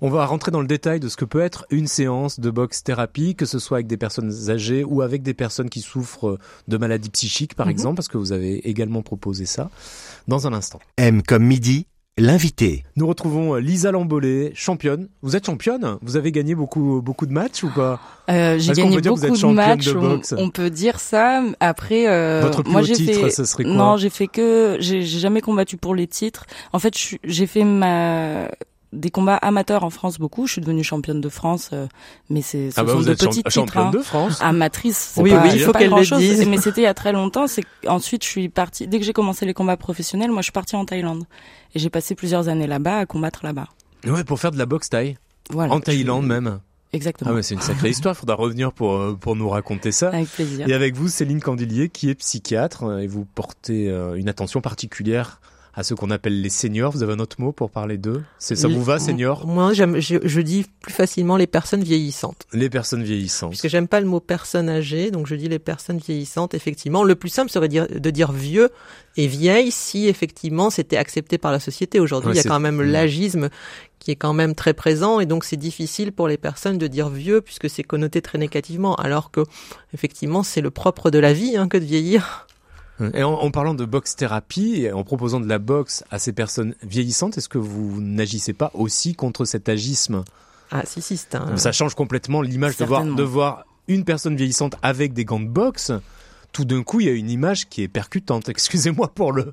On 0.00 0.10
va 0.10 0.26
rentrer 0.26 0.50
dans 0.50 0.60
le 0.60 0.66
détail 0.66 1.00
de 1.00 1.08
ce 1.08 1.16
que 1.16 1.24
peut 1.24 1.40
être 1.40 1.66
une 1.70 1.86
séance 1.86 2.40
de 2.40 2.50
boxe 2.50 2.82
thérapie, 2.82 3.34
que 3.34 3.46
ce 3.46 3.58
soit 3.58 3.78
avec 3.78 3.86
des 3.86 3.96
personnes 3.96 4.50
âgées 4.50 4.84
ou 4.84 5.02
avec 5.02 5.22
des 5.22 5.34
personnes 5.34 5.70
qui 5.70 5.80
souffrent 5.80 6.38
de 6.68 6.76
maladies 6.76 7.10
psychiques, 7.10 7.54
par 7.54 7.66
mhm. 7.66 7.72
exemple, 7.72 7.96
parce 7.96 8.08
que 8.08 8.18
vous 8.18 8.32
avez 8.32 8.68
également 8.68 9.02
proposé 9.02 9.46
ça, 9.46 9.70
dans 10.28 10.46
un 10.46 10.52
instant. 10.52 10.80
M 10.96 11.22
comme 11.22 11.44
midi, 11.44 11.86
L'invité. 12.18 12.84
Nous 12.96 13.06
retrouvons 13.06 13.54
euh, 13.54 13.60
Lisa 13.60 13.90
Lambolé, 13.90 14.52
championne. 14.54 15.08
Vous 15.22 15.34
êtes 15.34 15.46
championne? 15.46 15.96
Vous 16.02 16.16
avez 16.16 16.30
gagné 16.30 16.54
beaucoup 16.54 17.00
beaucoup 17.00 17.24
de 17.24 17.32
matchs 17.32 17.62
ou 17.62 17.70
pas? 17.70 18.00
Euh, 18.28 18.58
J'ai 18.58 18.74
gagné 18.74 19.00
beaucoup 19.00 19.18
de 19.30 19.46
matchs. 19.54 19.88
on, 20.36 20.50
peut 20.50 20.68
dire 20.68 21.00
ça. 21.00 21.42
Après, 21.58 22.06
euh, 22.06 22.42
Votre 22.42 22.64
plus 22.64 22.70
moi 22.70 22.82
j'ai 22.82 22.96
fait. 22.96 23.30
Ce 23.30 23.46
serait 23.46 23.64
quoi? 23.64 23.72
non, 23.72 23.96
j'ai 23.96 24.10
fait 24.10 24.26
que 24.26 24.76
j'ai 24.78 25.02
jamais 25.02 25.40
combattu 25.40 25.78
pour 25.78 25.94
les 25.94 26.06
titres. 26.06 26.44
En 26.74 26.78
fait, 26.78 26.92
j'ai 27.24 27.46
fait 27.46 27.64
ma 27.64 28.48
des 28.92 29.10
combats 29.10 29.36
amateurs 29.36 29.84
en 29.84 29.90
France 29.90 30.18
beaucoup. 30.18 30.46
Je 30.46 30.52
suis 30.52 30.60
devenue 30.60 30.84
championne 30.84 31.20
de 31.20 31.28
France, 31.28 31.70
euh, 31.72 31.86
mais 32.28 32.42
c'est 32.42 32.70
ce 32.70 32.80
ah 32.80 32.84
bah 32.84 32.92
sont 32.92 32.98
vous 32.98 33.04
de 33.04 33.14
petites 33.14 33.50
championne 33.50 33.90
de 33.90 33.98
France. 33.98 34.40
Amatrice. 34.40 35.14
Oui, 35.16 35.32
oui, 35.32 35.50
il 35.54 35.60
faut 35.60 35.72
qu'elle 35.72 35.90
le 35.90 36.18
dise. 36.18 36.46
Mais 36.46 36.58
c'était 36.58 36.82
il 36.82 36.84
y 36.84 36.88
a 36.88 36.94
très 36.94 37.12
longtemps. 37.12 37.46
C'est 37.46 37.64
ensuite 37.86 38.22
je 38.24 38.28
suis 38.28 38.48
partie. 38.48 38.86
Dès 38.86 38.98
que 38.98 39.04
j'ai 39.04 39.12
commencé 39.12 39.46
les 39.46 39.54
combats 39.54 39.76
professionnels, 39.76 40.30
moi 40.30 40.42
je 40.42 40.44
suis 40.44 40.52
partie 40.52 40.76
en 40.76 40.84
Thaïlande 40.84 41.24
et 41.74 41.78
j'ai 41.78 41.90
passé 41.90 42.14
plusieurs 42.14 42.48
années 42.48 42.66
là-bas 42.66 42.98
à 42.98 43.06
combattre 43.06 43.40
là-bas. 43.44 43.68
Ouais, 44.06 44.24
pour 44.24 44.38
faire 44.38 44.50
de 44.50 44.58
la 44.58 44.66
boxe 44.66 44.90
thaï. 44.90 45.16
Voilà. 45.50 45.72
En 45.72 45.80
Thaïlande 45.80 46.26
même. 46.26 46.60
Exactement. 46.92 47.30
Ah 47.30 47.34
ouais, 47.34 47.42
c'est 47.42 47.54
une 47.54 47.62
sacrée 47.62 47.88
histoire. 47.90 48.14
Faudra 48.14 48.36
revenir 48.36 48.72
pour 48.72 48.94
euh, 48.94 49.16
pour 49.18 49.36
nous 49.36 49.48
raconter 49.48 49.92
ça. 49.92 50.08
Avec 50.08 50.28
plaisir. 50.28 50.68
Et 50.68 50.74
avec 50.74 50.94
vous, 50.94 51.08
Céline 51.08 51.40
Candilier, 51.40 51.88
qui 51.88 52.10
est 52.10 52.14
psychiatre, 52.14 52.84
euh, 52.84 52.98
et 52.98 53.06
vous 53.06 53.24
portez 53.24 53.88
une 54.16 54.28
attention 54.28 54.60
particulière 54.60 55.40
à 55.74 55.82
ce 55.82 55.94
qu'on 55.94 56.10
appelle 56.10 56.40
les 56.40 56.50
seniors. 56.50 56.92
Vous 56.92 57.02
avez 57.02 57.14
un 57.14 57.18
autre 57.18 57.40
mot 57.40 57.52
pour 57.52 57.70
parler 57.70 57.96
d'eux? 57.96 58.22
C'est 58.38 58.56
ça 58.56 58.68
vous 58.68 58.82
va, 58.82 58.98
senior 58.98 59.46
Moi, 59.46 59.72
je, 59.72 59.84
je, 60.00 60.40
dis 60.40 60.66
plus 60.80 60.92
facilement 60.92 61.36
les 61.36 61.46
personnes 61.46 61.82
vieillissantes. 61.82 62.46
Les 62.52 62.68
personnes 62.68 63.02
vieillissantes. 63.02 63.50
Parce 63.50 63.62
que 63.62 63.68
j'aime 63.68 63.88
pas 63.88 64.00
le 64.00 64.06
mot 64.06 64.20
personne 64.20 64.68
âgée, 64.68 65.10
donc 65.10 65.26
je 65.26 65.34
dis 65.34 65.48
les 65.48 65.58
personnes 65.58 65.98
vieillissantes. 65.98 66.54
Effectivement, 66.54 67.04
le 67.04 67.14
plus 67.14 67.30
simple 67.30 67.50
serait 67.50 67.68
de 67.68 68.10
dire 68.10 68.32
vieux 68.32 68.70
et 69.16 69.26
vieille 69.26 69.70
si 69.70 70.08
effectivement 70.08 70.70
c'était 70.70 70.96
accepté 70.96 71.38
par 71.38 71.52
la 71.52 71.60
société. 71.60 72.00
Aujourd'hui, 72.00 72.32
il 72.32 72.36
y 72.36 72.40
a 72.40 72.44
quand 72.44 72.60
même 72.60 72.82
l'agisme 72.82 73.48
qui 73.98 74.10
est 74.10 74.16
quand 74.16 74.32
même 74.32 74.56
très 74.56 74.74
présent 74.74 75.20
et 75.20 75.26
donc 75.26 75.44
c'est 75.44 75.56
difficile 75.56 76.10
pour 76.10 76.26
les 76.26 76.36
personnes 76.36 76.76
de 76.76 76.88
dire 76.88 77.08
vieux 77.08 77.40
puisque 77.40 77.70
c'est 77.70 77.84
connoté 77.84 78.20
très 78.20 78.36
négativement 78.36 78.96
alors 78.96 79.30
que 79.30 79.42
effectivement 79.94 80.42
c'est 80.42 80.60
le 80.60 80.72
propre 80.72 81.12
de 81.12 81.20
la 81.20 81.32
vie 81.32 81.56
hein, 81.56 81.68
que 81.68 81.76
de 81.76 81.84
vieillir. 81.84 82.48
Et 83.14 83.22
en, 83.22 83.50
parlant 83.50 83.74
de 83.74 83.84
boxe 83.84 84.16
thérapie, 84.16 84.88
en 84.92 85.04
proposant 85.04 85.40
de 85.40 85.48
la 85.48 85.58
boxe 85.58 86.04
à 86.10 86.18
ces 86.18 86.32
personnes 86.32 86.74
vieillissantes, 86.82 87.38
est-ce 87.38 87.48
que 87.48 87.58
vous 87.58 88.00
n'agissez 88.00 88.52
pas 88.52 88.70
aussi 88.74 89.14
contre 89.14 89.44
cet 89.44 89.68
agisme? 89.68 90.24
Ah 90.70 90.82
si, 90.86 91.02
si, 91.02 91.16
c'est 91.16 91.34
un... 91.34 91.56
Ça 91.56 91.72
change 91.72 91.94
complètement 91.94 92.42
l'image 92.42 92.76
de 92.76 92.84
voir, 92.84 93.04
de 93.04 93.22
voir 93.22 93.66
une 93.88 94.04
personne 94.04 94.36
vieillissante 94.36 94.76
avec 94.82 95.12
des 95.12 95.24
gants 95.24 95.40
de 95.40 95.48
boxe 95.48 95.92
tout 96.52 96.64
d'un 96.66 96.82
coup, 96.82 97.00
il 97.00 97.06
y 97.06 97.10
a 97.10 97.12
une 97.12 97.30
image 97.30 97.68
qui 97.68 97.82
est 97.82 97.88
percutante. 97.88 98.48
Excusez-moi 98.50 99.08
pour 99.14 99.32
le 99.32 99.52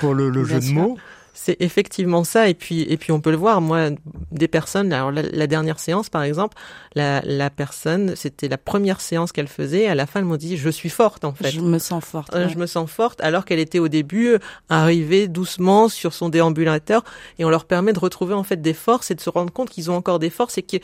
pour 0.00 0.14
le, 0.14 0.30
le 0.30 0.44
jeu 0.44 0.60
de 0.60 0.72
mots. 0.72 0.96
C'est 1.34 1.56
effectivement 1.60 2.24
ça, 2.24 2.48
et 2.48 2.54
puis 2.54 2.82
et 2.82 2.96
puis 2.98 3.10
on 3.10 3.20
peut 3.20 3.30
le 3.30 3.36
voir. 3.36 3.60
Moi, 3.60 3.90
des 4.30 4.48
personnes. 4.48 4.92
Alors 4.92 5.10
la, 5.10 5.46
dernière 5.46 5.78
séance, 5.78 6.10
par 6.10 6.22
exemple, 6.22 6.56
la, 6.94 7.22
la 7.24 7.48
personne, 7.48 8.14
c'était 8.16 8.48
la 8.48 8.58
première 8.58 9.00
séance 9.00 9.32
qu'elle 9.32 9.48
faisait. 9.48 9.86
À 9.86 9.94
la 9.94 10.06
fin, 10.06 10.20
elle 10.20 10.26
m'a 10.26 10.36
dit 10.36 10.56
:«Je 10.58 10.68
suis 10.68 10.90
forte, 10.90 11.24
en 11.24 11.32
fait. 11.32 11.50
Je 11.50 11.60
me 11.60 11.78
sens 11.78 12.04
forte. 12.04 12.34
Euh, 12.34 12.48
je 12.48 12.58
me 12.58 12.66
sens 12.66 12.90
forte, 12.90 13.20
alors 13.22 13.44
qu'elle 13.46 13.60
était 13.60 13.78
au 13.78 13.88
début 13.88 14.28
euh, 14.28 14.38
arrivée 14.68 15.26
doucement 15.26 15.88
sur 15.88 16.12
son 16.12 16.28
déambulateur, 16.28 17.02
et 17.38 17.44
on 17.44 17.50
leur 17.50 17.64
permet 17.64 17.92
de 17.92 17.98
retrouver 17.98 18.34
en 18.34 18.42
fait 18.42 18.60
des 18.60 18.74
forces 18.74 19.10
et 19.10 19.14
de 19.14 19.20
se 19.20 19.30
rendre 19.30 19.52
compte 19.52 19.70
qu'ils 19.70 19.90
ont 19.90 19.96
encore 19.96 20.18
des 20.18 20.30
forces 20.30 20.58
et 20.58 20.62
qu'ils 20.62 20.80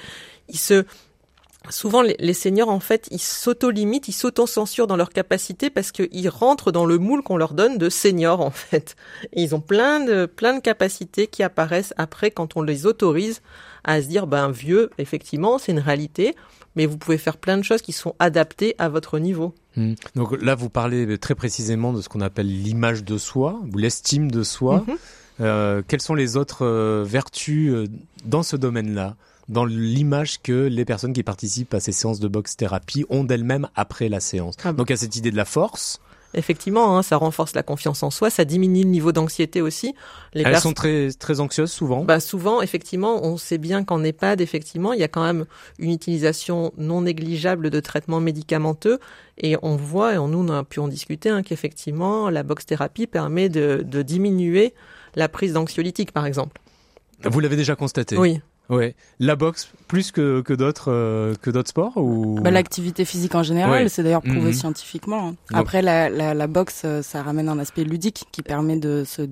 se 0.55 0.85
souvent 1.71 2.03
les, 2.03 2.35
seniors 2.35 2.69
en 2.69 2.81
fait 2.81 3.09
ils 3.11 3.21
s'auto-limitent, 3.21 4.09
ils 4.09 4.13
s'auto-censurent 4.13 4.87
dans 4.87 4.97
leur 4.97 5.11
capacité 5.11 5.71
parce 5.71 5.93
qu'ils 5.93 6.29
rentrent 6.29 6.73
dans 6.73 6.87
le 6.87 6.99
moule 6.99 7.23
qu'on 7.23 7.37
leur 7.37 7.55
donne 7.55 7.79
de 7.79 7.89
seniors 7.89 8.41
en 8.41 8.51
fait. 8.51 8.97
ils 9.33 9.55
ont 9.55 9.61
plein 9.61 10.01
de 10.01 10.27
plein 10.27 10.55
de 10.55 10.61
capacités 10.61 11.27
qui 11.27 11.43
apparaissent 11.43 11.95
après 11.97 12.31
quand 12.31 12.57
on 12.57 12.63
les 12.63 12.87
autorise 12.87 13.43
à 13.85 14.01
se 14.01 14.07
dire 14.07 14.27
ben 14.27 14.51
vieux 14.51 14.91
effectivement 14.99 15.59
c'est 15.59 15.73
une 15.73 15.79
réalité 15.79 16.35
mais 16.77 16.87
vous 16.87 16.97
pouvez 16.97 17.19
faire 17.19 17.37
plein 17.37 17.59
de 17.59 17.63
choses 17.63 17.83
qui 17.83 17.93
sont 17.93 18.15
adaptées 18.21 18.77
à 18.79 18.89
votre 18.89 19.19
niveau. 19.19 19.53
Hmm. 19.77 19.95
Donc 20.15 20.41
là 20.41 20.55
vous 20.55 20.71
parlez 20.71 21.19
très 21.19 21.35
précisément 21.35 21.93
de 21.93 22.01
ce 22.01 22.09
qu'on 22.09 22.21
appelle 22.21 22.47
l'image 22.47 23.05
de 23.05 23.19
soi 23.19 23.61
ou 23.73 23.79
l'estime 23.79 24.31
de 24.31 24.43
soi. 24.43 24.85
Mhm. 24.87 24.97
Euh, 25.41 25.83
quelles 25.87 26.03
sont 26.03 26.15
les 26.15 26.37
autres 26.37 26.65
euh, 26.65 27.05
vertus 27.07 27.73
euh, 27.73 27.87
dans 28.25 28.43
ce 28.43 28.57
domaine-là? 28.57 29.17
Dans 29.49 29.65
l'image 29.65 30.43
que 30.43 30.67
les 30.67 30.85
personnes 30.85 31.13
qui 31.13 31.23
participent 31.23 31.75
à 31.75 31.81
ces 31.81 31.93
séances 31.93 32.21
de 32.21 32.29
boxe 32.29 32.57
thérapie 32.57 33.05
ont 33.09 33.25
d'elles-mêmes 33.25 33.69
après 33.75 34.09
la 34.09 34.21
séance. 34.21 34.57
Ah 34.65 34.73
Donc 34.73 34.91
il 34.91 34.93
y 34.93 34.95
a 34.95 34.99
cette 34.99 35.17
idée 35.17 35.31
de 35.31 35.37
la 35.37 35.45
force. 35.45 36.01
Effectivement, 36.35 36.99
hein, 36.99 37.03
ça 37.03 37.17
renforce 37.17 37.55
la 37.55 37.63
confiance 37.63 38.03
en 38.03 38.11
soi, 38.11 38.29
ça 38.29 38.45
diminue 38.45 38.83
le 38.83 38.91
niveau 38.91 39.13
d'anxiété 39.13 39.63
aussi. 39.63 39.95
Les 40.35 40.43
Elles 40.43 40.61
sont 40.61 40.75
très 40.75 41.11
très 41.13 41.41
anxieuses 41.41 41.73
souvent. 41.73 42.05
Bah 42.05 42.21
souvent, 42.21 42.61
effectivement, 42.61 43.25
on 43.25 43.39
sait 43.39 43.57
bien 43.57 43.83
qu'en 43.83 44.05
EHPAD, 44.05 44.43
effectivement, 44.43 44.93
il 44.93 45.01
y 45.01 45.05
a 45.05 45.09
quand 45.09 45.25
même 45.25 45.47
une 45.79 45.91
utilisation 45.91 46.73
non 46.77 47.03
négligeable 47.03 47.71
de 47.71 47.81
traitements 47.81 48.21
médicamenteux, 48.21 48.99
et 49.39 49.57
on 49.63 49.77
voit, 49.77 50.15
et 50.15 50.19
on, 50.19 50.29
nous 50.29 50.47
on 50.47 50.53
a 50.53 50.65
pu 50.65 50.81
en 50.81 50.89
discuter, 50.89 51.31
hein, 51.31 51.43
qu'effectivement, 51.43 52.29
la 52.29 52.43
boxe 52.43 52.67
thérapie 52.67 53.07
permet 53.07 53.49
de, 53.49 53.83
de 53.83 54.03
diminuer 54.03 54.75
la 55.15 55.31
prise 55.31 55.55
d'anxiolytiques, 55.55 56.13
par 56.13 56.27
exemple. 56.27 56.61
Vous 57.25 57.41
l'avez 57.41 57.57
déjà 57.57 57.75
constaté 57.75 58.19
Oui. 58.19 58.41
Ouais, 58.71 58.95
la 59.19 59.35
boxe 59.35 59.71
plus 59.87 60.13
que 60.13 60.43
que 60.43 60.53
d'autres 60.53 60.91
euh, 60.93 61.35
que 61.41 61.51
d'autres 61.51 61.71
sports 61.71 61.97
ou? 61.97 62.39
Bah, 62.43 62.51
l'activité 62.51 63.05
physique 63.07 63.35
en 63.35 63.43
général, 63.43 63.85
Ouais. 63.85 63.89
c'est 63.89 64.03
d'ailleurs 64.03 64.21
prouvé 64.23 64.49
Mhm. 64.49 64.53
scientifiquement. 64.53 65.29
hein. 65.29 65.35
Après 65.55 65.81
la, 65.81 66.11
la, 66.11 66.35
la 66.35 66.47
boxe, 66.47 66.83
euh, 66.85 67.01
ça 67.01 67.23
ramène 67.23 67.49
un 67.49 67.59
aspect 67.59 67.85
ludique 67.85 68.25
qui 68.31 68.43
permet 68.43 68.77
de 68.77 69.05
se 69.07 69.23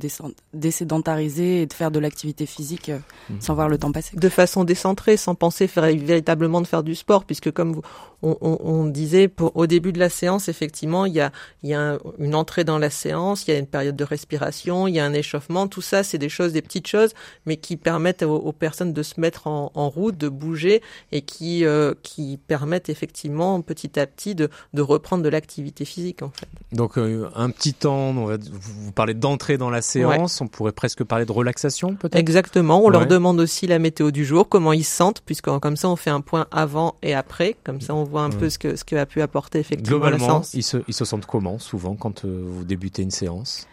désédentariser 0.54 1.62
et 1.62 1.66
de 1.66 1.72
faire 1.72 1.90
de 1.90 1.98
l'activité 1.98 2.46
physique 2.46 2.88
euh, 2.88 2.98
Mhm. 3.30 3.40
sans 3.40 3.54
voir 3.54 3.68
le 3.68 3.76
temps 3.78 3.92
passer. 3.92 4.16
de 4.16 4.28
façon 4.28 4.64
décentrée, 4.64 5.16
sans 5.16 5.34
penser 5.34 5.66
faire, 5.66 5.84
véritablement 5.84 6.60
de 6.60 6.66
faire 6.66 6.82
du 6.82 6.94
sport, 6.94 7.24
puisque 7.24 7.50
comme 7.50 7.72
vous, 7.72 7.82
on, 8.22 8.36
on- 8.40 8.58
on 8.62 8.84
disait 8.86 9.28
pour, 9.28 9.54
au 9.56 9.66
début 9.66 9.92
de 9.92 9.98
la 9.98 10.08
séance, 10.08 10.48
effectivement, 10.48 11.04
il 11.04 11.12
y 11.12 11.20
a, 11.20 11.30
il 11.62 11.68
y 11.70 11.74
a 11.74 11.80
un- 11.94 11.98
une 12.18 12.34
entrée 12.34 12.64
dans 12.64 12.78
la 12.78 12.88
séance, 12.90 13.46
il 13.46 13.50
y 13.52 13.54
a 13.54 13.58
une 13.58 13.66
période 13.66 13.96
de 13.96 14.04
respiration, 14.04 14.86
il 14.86 14.94
y 14.94 15.00
a 15.00 15.04
un 15.04 15.12
échauffement, 15.12 15.66
tout 15.68 15.82
ça, 15.82 16.02
c'est 16.02 16.18
des 16.18 16.28
choses, 16.30 16.52
des 16.54 16.62
petites 16.62 16.86
choses, 16.86 17.10
mais 17.44 17.56
qui 17.58 17.76
permettent 17.76 18.22
aux, 18.22 18.36
aux 18.36 18.52
personnes 18.52 18.92
de 18.94 19.02
se 19.02 19.20
mettre 19.20 19.25
en, 19.46 19.70
en 19.74 19.88
route, 19.88 20.16
de 20.16 20.28
bouger, 20.28 20.82
et 21.12 21.22
qui, 21.22 21.64
euh, 21.64 21.94
qui 22.02 22.38
permettent 22.46 22.88
effectivement 22.88 23.60
petit 23.60 23.98
à 23.98 24.06
petit 24.06 24.34
de, 24.34 24.48
de 24.74 24.82
reprendre 24.82 25.22
de 25.22 25.28
l'activité 25.28 25.84
physique, 25.84 26.22
en 26.22 26.30
fait. 26.30 26.46
Donc 26.72 26.98
euh, 26.98 27.28
un 27.34 27.50
petit 27.50 27.74
temps, 27.74 28.08
on 28.10 28.24
va, 28.26 28.36
vous 28.38 28.92
parlez 28.92 29.14
d'entrée 29.14 29.58
dans 29.58 29.70
la 29.70 29.82
séance, 29.82 30.40
on 30.40 30.48
pourrait 30.48 30.72
presque 30.72 31.04
parler 31.04 31.24
de 31.24 31.32
relaxation 31.32 31.94
peut-être? 31.94 32.16
Exactement. 32.16 32.80
On 32.80 32.86
Ouais. 32.86 32.92
leur 32.92 33.06
demande 33.06 33.40
aussi 33.40 33.66
la 33.66 33.78
météo 33.78 34.10
du 34.10 34.24
jour, 34.24 34.48
comment 34.48 34.72
ils 34.72 34.84
se 34.84 34.94
sentent, 34.96 35.22
puisque 35.24 35.46
comme 35.58 35.76
ça 35.76 35.88
on 35.88 35.96
fait 35.96 36.10
un 36.10 36.20
point 36.20 36.46
avant 36.50 36.96
et 37.02 37.14
après, 37.14 37.56
comme 37.64 37.80
ça 37.80 37.94
on 37.94 38.04
voit 38.04 38.22
un 38.22 38.30
Ouais. 38.30 38.36
peu 38.36 38.50
ce 38.50 38.58
que 38.58 38.76
ce 38.76 38.84
que 38.84 38.96
a 38.96 39.06
pu 39.06 39.22
apporter 39.22 39.58
effectivement 39.58 39.98
la 39.98 40.10
Globalement, 40.10 40.42
séance. 40.42 40.54
ils 40.54 40.62
se, 40.62 40.78
ils 40.88 40.94
se 40.94 41.04
sentent 41.04 41.26
comment 41.26 41.58
souvent 41.58 41.94
quand 41.96 42.24
euh, 42.24 42.42
vous 42.46 42.64
débutez 42.64 43.02
une 43.02 43.10
séance? 43.10 43.66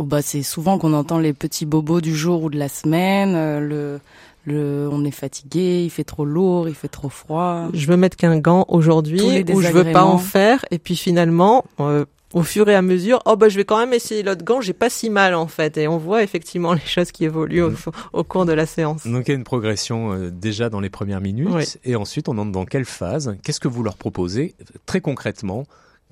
Oh, 0.00 0.02
bah, 0.02 0.22
c'est 0.22 0.42
souvent 0.42 0.78
qu'on 0.78 0.94
entend 0.94 1.18
les 1.18 1.34
petits 1.34 1.66
bobos 1.66 2.00
du 2.00 2.16
jour 2.16 2.42
ou 2.44 2.48
de 2.48 2.58
la 2.58 2.70
semaine. 2.70 3.34
euh, 3.34 3.60
le, 3.60 4.00
le, 4.46 4.88
on 4.90 5.04
est 5.04 5.10
fatigué, 5.10 5.82
il 5.84 5.90
fait 5.90 6.04
trop 6.04 6.24
lourd, 6.24 6.70
il 6.70 6.74
fait 6.74 6.88
trop 6.88 7.10
froid. 7.10 7.68
Je 7.74 7.86
veux 7.86 7.98
mettre 7.98 8.16
qu'un 8.16 8.38
gant 8.38 8.64
aujourd'hui 8.68 9.20
ou 9.52 9.60
je 9.60 9.68
veux 9.68 9.92
pas 9.92 10.04
en 10.04 10.16
faire, 10.16 10.64
et 10.70 10.78
puis 10.78 10.96
finalement. 10.96 11.66
euh, 11.80 12.06
au 12.32 12.44
fur 12.44 12.68
et 12.68 12.76
à 12.76 12.80
mesure, 12.80 13.18
oh 13.26 13.34
bah 13.36 13.48
je 13.48 13.56
vais 13.56 13.64
quand 13.64 13.76
même 13.78 13.92
essayer 13.92 14.22
l'autre 14.22 14.44
gant, 14.44 14.60
j'ai 14.60 14.72
pas 14.72 14.88
si 14.88 15.10
mal 15.10 15.34
en 15.34 15.48
fait, 15.48 15.76
et 15.76 15.88
on 15.88 15.98
voit 15.98 16.22
effectivement 16.22 16.72
les 16.74 16.80
choses 16.80 17.10
qui 17.10 17.24
évoluent 17.24 17.64
au, 17.64 17.72
au 18.12 18.22
cours 18.22 18.46
de 18.46 18.52
la 18.52 18.66
séance. 18.66 19.04
Donc 19.04 19.24
il 19.26 19.32
y 19.32 19.34
a 19.34 19.36
une 19.36 19.42
progression 19.42 20.12
euh, 20.12 20.30
déjà 20.30 20.70
dans 20.70 20.78
les 20.78 20.90
premières 20.90 21.20
minutes, 21.20 21.48
Oui. 21.52 21.64
et 21.84 21.96
ensuite 21.96 22.28
on 22.28 22.38
entre 22.38 22.52
dans 22.52 22.64
quelle 22.66 22.84
phase? 22.84 23.36
Qu'est-ce 23.42 23.58
que 23.58 23.66
vous 23.66 23.82
leur 23.82 23.96
proposez? 23.96 24.54
Très 24.86 25.00
concrètement 25.00 25.64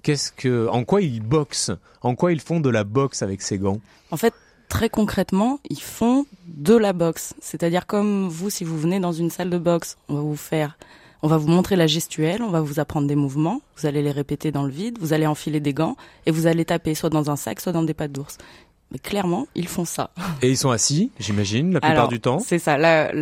Qu'est-ce 0.09 0.33
que, 0.33 0.69
en 0.69 0.85
quoi 0.85 1.03
ils 1.03 1.21
boxent? 1.21 1.71
En 2.01 2.15
quoi 2.15 2.33
ils 2.33 2.41
font 2.41 2.61
de 2.61 2.71
la 2.71 2.83
boxe 2.83 3.21
avec 3.21 3.43
ces 3.43 3.59
gants? 3.59 3.79
En 4.11 4.17
fait, 4.17 4.33
très 4.71 4.89
concrètement, 4.89 5.61
ils 5.69 5.83
font 5.83 6.25
de 6.47 6.75
la 6.75 6.95
boxe. 6.95 7.35
C'est-à-dire 7.43 7.87
comme 7.87 8.27
vous, 8.27 8.49
si 8.49 8.65
vous 8.65 8.79
venez 8.79 9.01
dans 9.01 9.13
une 9.13 9.29
salle 9.29 9.51
de 9.51 9.59
boxe, 9.59 9.99
on 10.09 10.15
va 10.15 10.21
vous 10.23 10.35
faire, 10.35 10.79
on 11.21 11.29
va 11.29 11.37
vous 11.37 11.49
montrer 11.49 11.77
la 11.77 11.87
gestuelle, 11.87 12.41
on 12.41 12.49
va 12.49 12.63
vous 12.63 12.81
apprendre 12.81 13.07
des 13.07 13.17
mouvements, 13.17 13.61
vous 13.77 13.85
allez 13.85 14.01
les 14.01 14.11
répéter 14.11 14.51
dans 14.51 14.63
le 14.63 14.71
vide, 14.71 14.97
vous 14.99 15.13
allez 15.13 15.27
enfiler 15.27 15.61
des 15.61 15.75
gants 15.75 15.99
et 16.25 16.31
vous 16.31 16.47
allez 16.47 16.65
taper 16.65 16.95
soit 16.95 17.11
dans 17.11 17.31
un 17.31 17.37
sac, 17.37 17.61
soit 17.61 17.73
dans 17.73 17.83
des 17.83 17.93
pattes 17.93 18.13
d'ours. 18.13 18.39
Mais 18.91 18.99
clairement, 18.99 19.47
ils 19.55 19.69
font 19.69 19.85
ça. 19.85 20.09
Et 20.41 20.49
ils 20.49 20.57
sont 20.57 20.71
assis, 20.71 21.13
j'imagine, 21.19 21.75
la 21.75 21.81
plupart 21.81 21.99
Alors, 21.99 22.09
du 22.09 22.19
temps? 22.19 22.39
C'est 22.39 22.59
ça. 22.59 22.79
Là, 22.79 23.13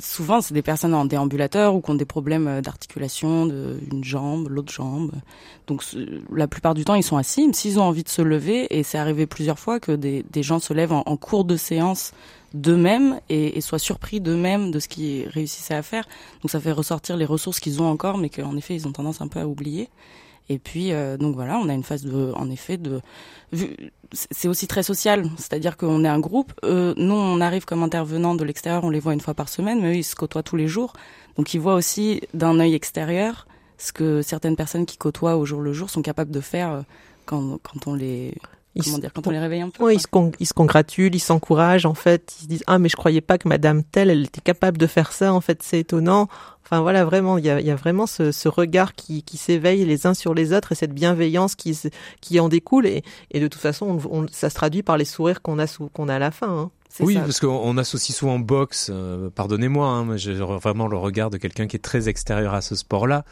souvent, 0.00 0.40
c'est 0.40 0.54
des 0.54 0.62
personnes 0.62 0.94
en 0.94 1.04
déambulateur 1.04 1.74
ou 1.74 1.80
qui 1.80 1.90
ont 1.90 1.94
des 1.94 2.04
problèmes 2.04 2.48
euh, 2.48 2.60
d'articulation, 2.60 3.46
de 3.46 3.78
une 3.90 4.04
jambe, 4.04 4.48
l'autre 4.48 4.72
jambe. 4.72 5.12
Donc, 5.66 5.82
la 6.32 6.48
plupart 6.48 6.74
du 6.74 6.84
temps, 6.84 6.94
ils 6.94 7.02
sont 7.02 7.16
assis. 7.16 7.48
S'ils 7.52 7.78
ont 7.78 7.82
envie 7.82 8.02
de 8.02 8.08
se 8.08 8.22
lever, 8.22 8.66
et 8.76 8.82
c'est 8.82 8.98
arrivé 8.98 9.26
plusieurs 9.26 9.58
fois 9.58 9.80
que 9.80 9.92
des, 9.92 10.24
gens 10.42 10.58
se 10.58 10.72
lèvent 10.72 10.92
en, 10.92 11.02
en 11.06 11.16
cours 11.16 11.44
de 11.44 11.56
séance 11.56 12.12
d'eux-mêmes 12.54 13.20
et, 13.28 13.58
et 13.58 13.60
soient 13.60 13.78
surpris 13.78 14.20
d'eux-mêmes 14.20 14.70
de 14.70 14.78
ce 14.78 14.88
qu'ils 14.88 15.28
réussissaient 15.28 15.74
à 15.74 15.82
faire. 15.82 16.04
Donc, 16.42 16.50
ça 16.50 16.60
fait 16.60 16.72
ressortir 16.72 17.16
les 17.16 17.24
ressources 17.24 17.60
qu'ils 17.60 17.82
ont 17.82 17.90
encore, 17.90 18.18
mais 18.18 18.28
qu'en 18.28 18.56
effet, 18.56 18.74
ils 18.74 18.86
ont 18.86 18.92
tendance 18.92 19.20
un 19.20 19.28
peu 19.28 19.40
à 19.40 19.46
oublier. 19.46 19.88
Et 20.48 20.58
puis, 20.58 20.92
euh, 20.92 21.16
donc 21.16 21.34
voilà, 21.34 21.58
on 21.58 21.68
a 21.68 21.74
une 21.74 21.82
phase 21.82 22.04
de, 22.04 22.32
en 22.34 22.50
effet, 22.50 22.76
de, 22.76 23.00
c'est 24.12 24.48
aussi 24.48 24.66
très 24.66 24.82
social, 24.82 25.28
c'est-à-dire 25.36 25.76
qu'on 25.76 26.04
est 26.04 26.08
un 26.08 26.20
groupe. 26.20 26.52
Euh, 26.64 26.94
nous, 26.96 27.14
on 27.14 27.40
arrive 27.40 27.64
comme 27.64 27.82
intervenants 27.82 28.34
de 28.34 28.44
l'extérieur, 28.44 28.84
on 28.84 28.90
les 28.90 29.00
voit 29.00 29.14
une 29.14 29.20
fois 29.20 29.34
par 29.34 29.48
semaine, 29.48 29.80
mais 29.80 29.92
eux, 29.92 29.96
ils 29.96 30.04
se 30.04 30.14
côtoient 30.14 30.42
tous 30.42 30.56
les 30.56 30.68
jours. 30.68 30.92
Donc, 31.36 31.52
ils 31.54 31.60
voient 31.60 31.74
aussi 31.74 32.20
d'un 32.34 32.60
œil 32.60 32.74
extérieur 32.74 33.46
ce 33.78 33.92
que 33.92 34.22
certaines 34.22 34.56
personnes 34.56 34.86
qui 34.86 34.96
côtoient 34.96 35.36
au 35.36 35.44
jour 35.44 35.60
le 35.60 35.72
jour 35.72 35.90
sont 35.90 36.00
capables 36.00 36.30
de 36.30 36.40
faire 36.40 36.70
euh, 36.70 36.82
quand, 37.26 37.58
quand 37.62 37.86
on 37.86 37.94
les, 37.94 38.34
Ils 38.76 38.84
comment 38.84 38.98
dire, 38.98 39.12
quand 39.12 39.26
on 39.26 39.30
les 39.30 39.38
réveille 39.38 39.62
un 39.62 39.70
peu. 39.70 39.82
Ouais, 39.82 39.94
ils, 39.96 40.00
se 40.00 40.06
con- 40.06 40.32
ils 40.38 40.46
se 40.46 40.52
congratulent, 40.54 41.14
ils 41.14 41.20
s'encouragent 41.20 41.86
en 41.86 41.94
fait, 41.94 42.34
ils 42.38 42.42
se 42.44 42.48
disent 42.48 42.64
ah 42.66 42.78
mais 42.78 42.88
je 42.88 42.96
croyais 42.96 43.20
pas 43.20 43.38
que 43.38 43.48
Madame 43.48 43.82
telle 43.82 44.10
elle 44.10 44.24
était 44.24 44.40
capable 44.40 44.78
de 44.78 44.86
faire 44.86 45.12
ça 45.12 45.32
en 45.32 45.40
fait 45.40 45.62
c'est 45.62 45.80
étonnant. 45.80 46.28
Enfin 46.64 46.80
voilà 46.80 47.04
vraiment 47.04 47.38
il 47.38 47.44
y 47.44 47.50
a, 47.50 47.60
il 47.60 47.66
y 47.66 47.70
a 47.70 47.76
vraiment 47.76 48.06
ce, 48.06 48.32
ce 48.32 48.48
regard 48.48 48.94
qui, 48.94 49.22
qui 49.22 49.36
s'éveille 49.36 49.84
les 49.84 50.06
uns 50.06 50.14
sur 50.14 50.34
les 50.34 50.52
autres 50.52 50.72
et 50.72 50.74
cette 50.74 50.92
bienveillance 50.92 51.54
qui 51.54 52.40
en 52.40 52.48
découle 52.48 52.86
et, 52.86 53.02
et 53.30 53.40
de 53.40 53.48
toute 53.48 53.60
façon 53.62 54.00
on, 54.10 54.22
on- 54.22 54.26
ça 54.30 54.50
se 54.50 54.54
traduit 54.56 54.82
par 54.82 54.96
les 54.98 55.04
sourires 55.04 55.42
qu'on 55.42 55.58
a 55.58 55.66
sous- 55.66 55.88
qu'on 55.88 56.08
a 56.08 56.16
à 56.16 56.18
la 56.18 56.30
fin. 56.30 56.48
hein. 56.48 56.70
Oui, 57.00 57.14
ça. 57.14 57.20
parce 57.20 57.40
qu'on 57.40 57.48
on 57.62 57.76
associe 57.76 58.16
souvent 58.16 58.38
boxe, 58.38 58.90
euh, 58.92 59.28
pardonnez-moi, 59.28 59.86
hein, 59.86 60.04
mais 60.06 60.18
j'ai 60.18 60.32
vraiment 60.34 60.86
le 60.86 60.96
regard 60.96 61.28
de 61.30 61.36
quelqu'un 61.36 61.66
qui 61.66 61.76
est 61.76 61.80
très 61.84 62.08
extérieur 62.08 62.54
à 62.54 62.62
ce 62.62 62.74
sport-là. 62.74 63.24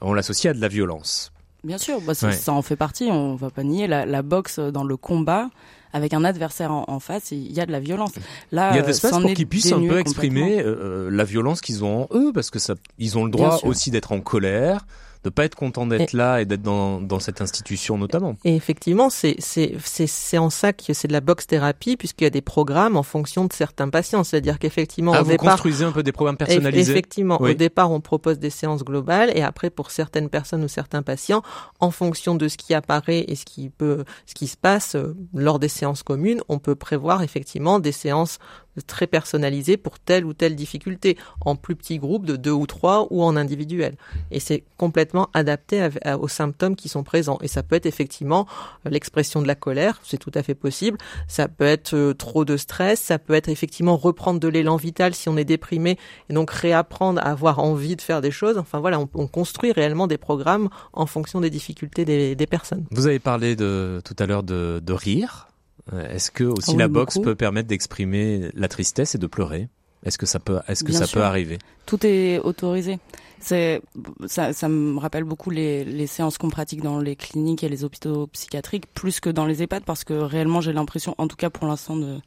On 0.00 0.14
l'associe 0.14 0.50
à 0.50 0.54
de 0.54 0.60
la 0.60 0.68
violence. 0.68 1.31
Bien 1.64 1.78
sûr, 1.78 2.00
bah, 2.00 2.14
ça, 2.14 2.28
Ouais. 2.28 2.32
ça 2.32 2.52
en 2.52 2.62
fait 2.62 2.76
partie, 2.76 3.08
on 3.10 3.34
va 3.36 3.50
pas 3.50 3.62
nier. 3.62 3.86
La, 3.86 4.04
la 4.06 4.22
boxe 4.22 4.58
dans 4.58 4.82
le 4.84 4.96
combat, 4.96 5.48
avec 5.92 6.12
un 6.14 6.24
adversaire 6.24 6.72
en, 6.72 6.84
en 6.88 6.98
face, 7.00 7.30
il 7.32 7.52
y 7.52 7.60
a 7.60 7.66
de 7.66 7.72
la 7.72 7.80
violence. 7.80 8.12
Là, 8.50 8.70
Il 8.72 8.76
y 8.76 8.78
a 8.78 8.80
euh, 8.80 8.82
de 8.82 8.86
l'espace 8.88 9.10
c'en 9.12 9.20
pour 9.22 9.32
qu'ils 9.34 9.46
puissent 9.46 9.72
un 9.72 9.86
peu 9.86 9.98
exprimer 10.00 10.60
euh, 10.60 11.08
la 11.10 11.24
violence 11.24 11.60
qu'ils 11.60 11.84
ont 11.84 12.02
en 12.04 12.16
eux, 12.16 12.32
parce 12.32 12.50
que 12.50 12.58
ça, 12.58 12.74
ils 12.98 13.16
ont 13.18 13.24
le 13.24 13.30
droit 13.30 13.60
aussi 13.64 13.90
d'être 13.90 14.10
en 14.12 14.20
colère, 14.20 14.86
de 15.24 15.30
pas 15.30 15.44
être 15.44 15.54
contents 15.54 15.86
d'être 15.86 16.12
là 16.14 16.40
et 16.40 16.44
d'être 16.44 16.62
dans, 16.62 17.00
dans 17.00 17.20
cette 17.20 17.40
institution 17.40 17.96
notamment. 17.96 18.36
Et 18.44 18.56
effectivement, 18.56 19.08
c'est 19.10 19.36
c'est 19.38 19.76
c'est 19.84 20.06
c'est 20.08 20.38
en 20.38 20.50
ça 20.50 20.72
que 20.72 20.92
c'est 20.92 21.06
de 21.08 21.12
la 21.12 21.20
boxe 21.20 21.46
thérapie 21.46 21.96
puisqu'il 21.96 22.24
y 22.24 22.26
a 22.26 22.30
des 22.30 22.40
programmes 22.42 22.96
en 22.96 23.02
fonction 23.02 23.44
de 23.44 23.52
certains 23.52 23.88
patients. 23.88 24.24
C'est-à-dire 24.24 24.58
qu'effectivement 24.58 25.12
Ah, 25.14 25.20
au 25.20 25.24
vous 25.24 25.30
départ, 25.30 25.52
construisez 25.52 25.84
un 25.84 25.92
peu 25.92 26.02
des 26.02 26.12
programmes 26.12 26.36
personnalisés. 26.36 26.90
effectivement, 26.92 27.38
Oui. 27.40 27.52
au 27.52 27.54
départ, 27.54 27.90
on 27.92 28.00
propose 28.00 28.38
des 28.38 28.50
séances 28.50 28.82
globales 28.84 29.30
et 29.36 29.42
après 29.42 29.70
pour 29.70 29.90
certaines 29.90 30.28
personnes 30.28 30.64
ou 30.64 30.68
certains 30.68 31.02
patients, 31.02 31.42
en 31.80 31.90
fonction 31.90 32.34
de 32.34 32.48
ce 32.48 32.56
qui 32.56 32.74
apparaît 32.74 33.24
et 33.28 33.36
ce 33.36 33.44
qui 33.44 33.70
peut, 33.70 34.04
ce 34.26 34.34
qui 34.34 34.48
se 34.48 34.56
passe 34.56 34.96
euh, 34.96 35.14
lors 35.34 35.58
des 35.58 35.68
séances 35.68 36.02
communes, 36.02 36.40
on 36.48 36.58
peut 36.58 36.74
prévoir 36.74 37.22
effectivement 37.22 37.78
des 37.78 37.92
séances 37.92 38.38
très 38.86 39.06
personnalisées 39.06 39.76
pour 39.76 39.98
telle 39.98 40.24
ou 40.24 40.32
telle 40.32 40.56
difficulté, 40.56 41.18
en 41.40 41.56
plus 41.56 41.76
petits 41.76 41.98
groupes 41.98 42.26
de 42.26 42.36
deux 42.36 42.50
ou 42.50 42.66
trois 42.66 43.06
ou 43.10 43.22
en 43.22 43.36
individuel. 43.36 43.96
Et 44.30 44.40
c'est 44.40 44.64
complètement 44.76 45.28
adapté 45.34 45.88
aux 46.20 46.28
symptômes 46.28 46.76
qui 46.76 46.88
sont 46.88 47.02
présents. 47.02 47.38
Et 47.42 47.48
ça 47.48 47.62
peut 47.62 47.76
être 47.76 47.86
effectivement 47.86 48.46
euh, 48.86 48.90
l'expression 48.90 49.42
de 49.42 49.46
la 49.46 49.54
colère, 49.54 50.00
c'est 50.02 50.18
tout 50.18 50.30
à 50.34 50.42
fait 50.42 50.54
possible. 50.54 50.98
Ça 51.28 51.48
peut 51.48 51.64
être 51.64 51.94
euh, 51.94 52.14
trop 52.14 52.44
de 52.44 52.56
stress, 52.56 53.00
ça 53.00 53.18
peut 53.18 53.34
être 53.34 53.48
effectivement 53.48 53.96
reprendre 53.96 54.40
de 54.40 54.48
l'élan 54.48 54.76
vital 54.76 55.14
si 55.14 55.28
on 55.28 55.36
est 55.36 55.44
déprimé 55.44 55.98
et 56.30 56.32
donc 56.32 56.50
réapprendre 56.50 57.20
à 57.20 57.30
avoir 57.30 57.58
envie 57.58 57.96
de 57.96 58.02
faire 58.02 58.20
des 58.20 58.30
choses. 58.30 58.58
Enfin 58.58 58.80
voilà, 58.80 58.98
on, 58.98 59.08
on 59.14 59.26
construit 59.26 59.72
réellement 59.72 60.06
des 60.06 60.18
programmes 60.18 60.68
en 60.92 61.06
fonction 61.06 61.40
des 61.40 61.50
difficultés 61.50 62.04
des, 62.04 62.46
personnes. 62.46 62.84
Vous 62.90 63.06
avez 63.06 63.20
parlé 63.20 63.54
de, 63.56 64.00
tout 64.04 64.16
à 64.18 64.26
l'heure 64.26 64.42
de 64.42 64.92
rire. 64.92 65.51
Euh, 65.92 66.08
Est-ce 66.08 66.30
que 66.30 66.44
aussi 66.44 66.70
Ah 66.70 66.72
oui, 66.74 66.78
la 66.78 66.88
boxe 66.88 67.14
beaucoup. 67.14 67.24
peut 67.24 67.34
permettre 67.34 67.68
d'exprimer 67.68 68.50
la 68.54 68.68
tristesse 68.68 69.14
et 69.14 69.18
de 69.18 69.26
pleurer? 69.26 69.68
Est-ce 70.04 70.18
que 70.18 70.26
ça 70.26 70.40
peut, 70.40 70.58
est-ce 70.66 70.82
que 70.84 70.90
Bien 70.90 70.98
ça 71.00 71.06
sûr. 71.06 71.20
peut 71.20 71.24
arriver? 71.24 71.58
Tout 71.86 72.04
est 72.04 72.38
autorisé. 72.40 72.98
C'est 73.40 73.80
ça, 74.26 74.52
ça 74.52 74.68
me 74.68 74.98
rappelle 74.98 75.24
beaucoup 75.24 75.50
les, 75.50 75.84
les 75.84 76.06
séances 76.06 76.38
qu'on 76.38 76.50
pratique 76.50 76.82
dans 76.82 76.98
les 77.00 77.16
cliniques 77.16 77.62
et 77.64 77.68
les 77.68 77.82
hôpitaux 77.84 78.26
psychiatriques 78.28 78.86
plus 78.94 79.18
que 79.20 79.30
dans 79.30 79.46
les 79.46 79.62
EHPAD 79.62 79.84
parce 79.84 80.04
que 80.04 80.12
réellement 80.14 80.60
j'ai 80.60 80.72
l'impression, 80.72 81.14
en 81.18 81.26
tout 81.28 81.36
cas 81.36 81.50
pour 81.50 81.66
l'instant 81.66 81.96
de 81.96 82.18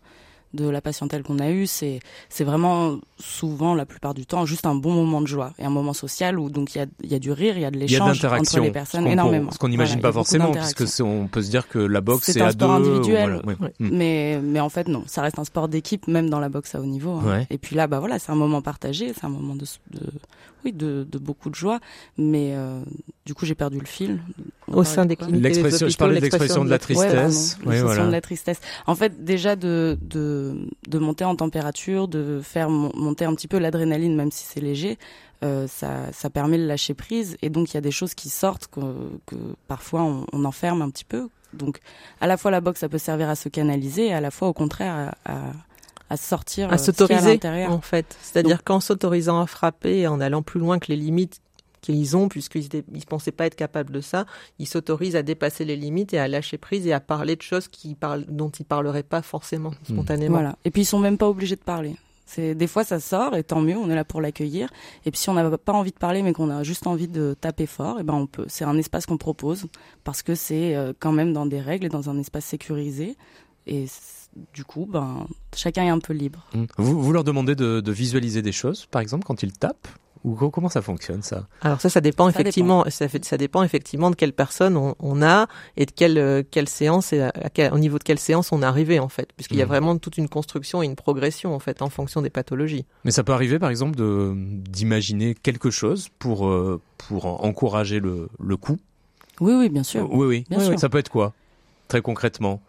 de 0.56 0.68
la 0.70 0.82
patientèle 0.82 1.22
qu'on 1.24 1.40
a 1.40 1.52
eue, 1.52 1.68
c'est 1.68 2.00
c'est 2.30 2.44
vraiment 2.44 2.98
souvent 3.20 3.76
la 3.76 3.86
plupart 3.86 4.14
du 4.14 4.26
temps 4.26 4.46
juste 4.46 4.66
un 4.66 4.76
bon 4.76 4.94
moment 4.94 5.22
de 5.22 5.28
joie 5.28 5.54
et 5.60 5.66
un 5.66 5.70
moment 5.70 5.94
social 5.94 6.40
où 6.40 6.50
donc 6.50 6.74
il 6.76 6.80
y 6.80 6.82
a 6.82 6.86
il 7.04 7.12
y 7.12 7.16
a 7.16 7.20
du 7.20 7.32
rire, 7.32 7.58
il 7.58 7.62
y 7.62 7.66
a 7.66 7.72
de 7.72 7.78
l'échange 7.78 8.24
entre 8.26 8.60
les 8.60 8.72
personnes 8.72 9.06
énormément. 9.08 9.52
Ce 9.52 9.58
qu'on 9.58 9.68
n'imagine 9.70 10.00
Voilà, 10.00 10.10
pas 10.10 10.14
forcément, 10.14 10.52
puisque 10.52 10.88
c'est- 10.88 11.04
on 11.04 11.28
peut 11.28 11.42
se 11.42 11.50
dire 11.50 11.68
que 11.68 11.80
la 11.80 12.02
boxe 12.02 12.26
C'est 12.26 12.34
c'est 12.34 12.42
un 12.42 12.48
à 12.48 12.52
sport 12.52 12.80
deux. 12.80 12.88
individuel. 12.90 13.42
voilà, 13.44 13.46
ouais. 13.48 13.56
Ouais. 13.60 13.74
Mais, 13.80 14.40
mais 14.44 14.60
en 14.60 14.70
fait, 14.70 14.88
non, 14.88 15.04
ça 15.08 15.22
reste 15.22 15.38
un 15.40 15.44
sport 15.44 15.68
d'équipe, 15.68 16.08
même 16.08 16.30
dans 16.30 16.40
la 16.40 16.50
boxe 16.50 16.74
à 16.76 16.80
haut 16.82 16.86
niveau. 16.86 17.12
hein. 17.12 17.24
Ouais. 17.26 17.48
Et 17.50 17.58
puis 17.58 17.76
là, 17.76 17.88
bah 17.88 18.00
voilà, 18.00 18.18
c'est 18.20 18.32
un 18.32 18.36
moment 18.36 18.62
partagé, 18.62 19.14
c'est 19.14 19.26
un 19.26 19.30
moment 19.30 19.56
de, 19.56 19.66
de 19.92 20.02
oui, 20.65 20.74
de, 20.74 21.07
de 21.10 21.17
beaucoup 21.17 21.50
de 21.50 21.55
joie. 21.55 21.79
Mais 22.17 22.53
euh, 22.55 22.81
du 23.25 23.34
coup, 23.34 23.45
j'ai 23.45 23.55
perdu 23.55 23.79
le 23.79 23.86
fil. 23.86 24.19
On 24.67 24.77
Au 24.77 24.84
sein 24.84 25.03
de 25.03 25.10
des 25.10 25.15
cliniques. 25.15 25.43
L'expression, 25.43 25.88
je 25.88 25.98
parlais 25.98 26.15
de 26.17 26.22
l'expression 26.22 26.65
de 26.65 26.69
la 26.69 26.77
de 26.77 26.84
la 26.93 27.00
Ouais, 27.00 27.07
tristesse. 27.10 27.57
voilà. 27.63 28.05
de 28.07 28.12
la 28.12 28.22
tristesse. 28.22 28.60
En 28.88 28.95
fait, 28.95 29.24
déjà 29.24 29.55
de, 29.55 29.98
de, 30.01 30.67
de 30.88 31.00
monter 31.00 31.24
en 31.24 31.36
température, 31.36 32.07
de 32.07 32.41
faire 32.43 32.69
mon- 32.69 32.91
monter 32.95 33.25
un 33.25 33.34
petit 33.36 33.48
peu 33.48 33.60
l'adrénaline, 33.60 34.15
même 34.15 34.31
si 34.31 34.45
c'est 34.45 34.60
léger, 34.62 34.98
euh, 35.43 35.67
ça, 35.67 36.12
ça 36.12 36.29
permet 36.29 36.57
de 36.57 36.65
lâcher 36.65 36.93
prise. 36.93 37.38
Et 37.41 37.50
donc, 37.50 37.72
il 37.72 37.75
y 37.75 37.77
a 37.77 37.81
des 37.81 37.91
choses 37.91 38.13
qui 38.15 38.29
sortent 38.29 38.67
que, 38.67 38.79
que 39.25 39.36
parfois 39.67 40.01
on, 40.03 40.25
on 40.34 40.45
enferme 40.45 40.81
un 40.81 40.89
petit 40.89 41.05
peu. 41.05 41.29
Donc, 41.53 41.79
à 42.19 42.27
la 42.27 42.36
fois 42.38 42.51
la 42.51 42.60
boxe, 42.60 42.81
ça 42.81 42.89
peut 42.89 42.98
servir 42.98 43.29
à 43.29 43.36
se 43.36 43.48
canaliser, 43.48 44.07
et 44.07 44.13
à 44.13 44.19
la 44.19 44.31
fois, 44.31 44.48
au 44.50 44.53
contraire, 44.53 45.13
à, 45.25 45.31
à, 45.34 45.39
à 46.15 46.17
sortir, 46.17 46.72
à 46.72 46.77
s'autoriser 46.77 47.39
en 47.67 47.81
fait. 47.81 48.17
C'est-à-dire 48.22 48.63
qu'en 48.63 48.79
s'autorisant 48.79 49.41
à 49.41 49.48
frapper 49.48 50.00
et 50.00 50.07
en 50.07 50.22
allant 50.22 50.41
plus 50.41 50.60
loin 50.60 50.79
que 50.79 50.88
les 50.88 50.95
limites 50.95 51.41
qu'ils 51.81 52.17
ont, 52.17 52.29
puisqu'ils 52.29 52.67
ne 52.74 53.01
pensaient 53.01 53.31
pas 53.31 53.45
être 53.45 53.55
capables 53.55 53.91
de 53.93 54.01
ça, 54.01 54.25
ils 54.57 54.65
s'autorisent 54.65 55.15
à 55.15 55.22
dépasser 55.22 55.65
les 55.65 55.75
limites 55.75 56.13
et 56.13 56.19
à 56.19 56.27
lâcher 56.27 56.57
prise 56.57 56.88
et 56.88 56.93
à 56.93 57.00
parler 57.00 57.36
de 57.36 57.41
choses 57.41 57.67
qui 57.67 57.93
parlent, 57.95 58.25
dont 58.27 58.50
ils 58.50 58.65
parleraient 58.65 59.03
pas 59.03 59.22
forcément 59.22 59.69
hmm. 59.69 59.93
spontanément. 59.93 60.36
Voilà. 60.36 60.55
Et 60.65 60.72
puis 60.72 60.84
ils 60.84 60.86
sont 60.86 61.00
même 61.00 61.17
pas 61.17 61.29
obligés 61.29 61.55
de 61.55 61.62
parler. 61.62 61.95
C'est 62.25 62.55
des 62.55 62.65
fois 62.65 62.84
ça 62.84 63.00
sort 63.00 63.36
et 63.36 63.43
tant 63.43 63.62
mieux, 63.62 63.77
on 63.77 63.89
est 63.89 63.95
là 63.95 64.03
pour 64.03 64.19
l'accueillir. 64.19 64.69
Et 65.05 65.12
puis 65.12 65.19
si 65.19 65.29
on 65.29 65.36
n'a 65.36 65.57
pas 65.60 65.74
envie 65.74 65.91
de 65.91 65.98
parler 65.98 66.24
mais 66.24 66.34
qu'on 66.34 66.50
a 66.50 66.63
juste 66.63 66.88
envie 66.88 67.07
de 67.07 67.36
taper 67.39 67.67
fort, 67.67 67.98
et 67.98 68.01
eh 68.01 68.03
ben 68.03 68.15
on 68.15 68.25
peut. 68.25 68.45
C'est 68.48 68.65
un 68.65 68.77
espace 68.77 69.05
qu'on 69.05 69.17
propose 69.17 69.67
parce 70.03 70.24
que 70.24 70.34
c'est 70.34 70.75
euh, 70.75 70.93
quand 70.98 71.12
même 71.12 71.34
dans 71.34 71.45
des 71.45 71.60
règles 71.60 71.86
et 71.86 71.89
dans 71.89 72.10
un 72.10 72.17
espace 72.17 72.45
sécurisé. 72.45 73.15
Et 73.67 73.86
du 74.54 74.63
coup, 74.63 74.88
ben 74.89 75.27
chacun 75.56 75.84
est 75.84 75.89
un 75.89 76.00
peu 76.00 76.13
libre. 76.13 76.46
Hmm. 76.54 76.65
Vous, 76.77 77.01
vous 77.01 77.12
leur 77.12 77.24
demandez 77.24 77.56
de, 77.56 77.80
de 77.80 77.92
visualiser 77.92 78.42
des 78.42 78.51
choses, 78.51 78.86
par 78.86 79.01
exemple 79.01 79.25
quand 79.25 79.44
ils 79.44 79.54
tapent 79.54 79.88
ou 80.25 80.34
comment 80.50 80.70
ça 80.70 80.82
fonctionne 80.82 81.22
ça? 81.22 81.48
Alors 81.62 81.80
ça, 81.80 81.88
ça 81.89 82.01
dépend 82.01 82.27
effectivement. 82.27 82.84
Ça, 82.89 83.08
fait, 83.08 83.24
ça 83.24 83.38
dépend 83.38 83.62
effectivement 83.62 84.10
de 84.10 84.15
quelle 84.15 84.34
personne 84.34 84.75
on, 84.75 85.22
a 85.22 85.48
et 85.77 85.86
de 85.86 85.92
quelle 85.92 86.18
euh, 86.18 86.42
quelle 86.50 86.68
séance 86.68 87.13
et 87.13 87.30
au 87.72 87.77
niveau 87.77 88.00
de 88.00 88.04
quelle 88.04 88.18
séance 88.18 88.51
on 88.51 88.63
est 88.63 88.65
arrivé 88.65 89.00
en 89.00 89.08
fait, 89.08 89.30
puisqu'il 89.36 89.58
y 89.58 89.62
a 89.62 89.65
hmm. 89.65 89.70
vraiment 89.70 89.98
toute 89.98 90.18
une 90.18 90.27
construction 90.27 90.82
et 90.82 90.88
une 90.88 90.96
progression 90.96 91.54
en 91.54 91.60
fait 91.60 91.84
en 91.84 91.89
fonction 91.89 92.24
des 92.24 92.32
pathologies. 92.32 92.86
Mais 93.04 93.12
ça 93.12 93.24
peut 93.24 93.34
arriver 93.34 93.60
par 93.60 93.70
exemple 93.70 93.96
de 93.96 94.34
d'imaginer 94.36 95.36
quelque 95.36 95.70
chose 95.70 96.10
pour 96.18 96.48
euh, 96.48 96.82
pour 96.98 97.44
encourager 97.46 98.00
le 98.00 98.30
le 98.39 98.58
coup? 98.58 98.80
Oui 99.39 99.54
oui 99.54 99.70
bien 99.70 99.84
sûr. 99.84 100.12
Oui 100.12 100.25
oui. 100.25 100.46
Bien 100.50 100.60
sûr. 100.60 100.80
Ça 100.80 100.89
peut 100.89 100.98
être 100.98 101.10
quoi 101.10 101.34
très 101.88 102.01
concrètement? 102.01 102.62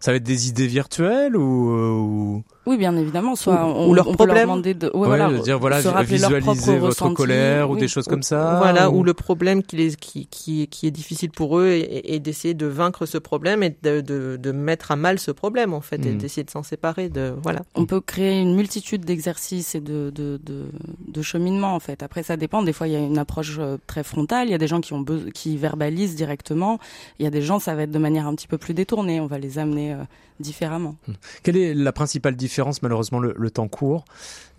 Ça 0.00 0.10
va 0.10 0.16
être 0.16 0.22
des 0.22 0.48
idées 0.48 0.66
virtuelles 0.66 1.36
ou, 1.36 1.70
euh, 1.70 1.90
ou... 1.90 2.44
Oui, 2.66 2.78
bien 2.78 2.96
évidemment. 2.96 3.36
Soit 3.36 3.64
on, 3.64 3.88
ou 3.88 3.94
leur 3.94 4.08
on 4.08 4.14
peut 4.14 4.26
leur 4.26 4.36
demander 4.42 4.74
de, 4.74 4.86
ouais, 4.94 5.06
voilà, 5.06 5.30
dire 5.30 5.58
voilà, 5.58 5.80
visualiser 6.02 6.78
votre 6.78 7.10
colère 7.10 7.70
ou 7.70 7.76
des 7.76 7.88
choses 7.88 8.06
comme 8.06 8.22
ça. 8.22 8.58
Voilà, 8.58 8.90
ou, 8.90 9.02
le 9.02 9.14
problème 9.14 9.62
qui, 9.62 9.76
les, 9.76 9.94
qui, 9.94 10.26
qui, 10.26 10.66
qui 10.68 10.86
est 10.86 10.90
difficile 10.90 11.30
pour 11.30 11.58
eux 11.58 11.68
et, 11.68 12.18
d'essayer 12.20 12.54
de 12.54 12.66
vaincre 12.66 13.06
ce 13.06 13.18
problème 13.18 13.62
et 13.62 13.76
de, 13.82 14.00
de, 14.00 14.36
de, 14.36 14.52
mettre 14.52 14.92
à 14.92 14.96
mal 14.96 15.18
ce 15.18 15.30
problème 15.30 15.74
en 15.74 15.80
fait 15.80 16.04
et 16.06 16.12
hmm. 16.12 16.18
d'essayer 16.18 16.44
de 16.44 16.50
s'en 16.50 16.62
séparer. 16.62 17.08
De 17.08 17.34
voilà. 17.42 17.60
On 17.74 17.86
peut 17.86 18.00
créer 18.00 18.40
une 18.40 18.54
multitude 18.54 19.04
d'exercices 19.04 19.74
et 19.74 19.80
de, 19.80 20.10
de, 20.14 20.40
de, 20.42 20.64
de 21.06 21.22
cheminement 21.22 21.74
en 21.74 21.80
fait. 21.80 22.02
Après, 22.02 22.22
ça 22.22 22.36
dépend. 22.36 22.62
Des 22.62 22.72
fois, 22.72 22.88
il 22.88 22.92
y 22.92 22.96
a 22.96 23.00
une 23.00 23.18
approche 23.18 23.56
euh, 23.58 23.76
très 23.86 24.02
frontale. 24.02 24.48
Il 24.48 24.52
y 24.52 24.54
a 24.54 24.58
des 24.58 24.66
gens 24.68 24.80
qui 24.80 24.92
ont 24.92 25.04
qui 25.34 25.56
verbalisent 25.56 26.16
directement. 26.16 26.78
Il 27.18 27.24
y 27.24 27.26
a 27.26 27.30
des 27.30 27.42
gens, 27.42 27.58
ça 27.58 27.74
va 27.74 27.82
être 27.82 27.90
de 27.90 27.98
manière 27.98 28.26
un 28.26 28.34
petit 28.34 28.48
peu 28.48 28.58
plus 28.58 28.74
détournée. 28.74 29.20
On 29.20 29.26
va 29.26 29.38
les 29.38 29.58
amener 29.58 29.92
euh, 29.92 29.96
différemment. 30.40 30.96
Hmm. 31.06 31.12
Quelle 31.42 31.56
est 31.56 31.74
la 31.74 31.92
principale 31.92 32.36
différence 32.36 32.82
malheureusement 32.82 33.20
le, 33.20 33.50
temps 33.50 33.68
court. 33.68 34.04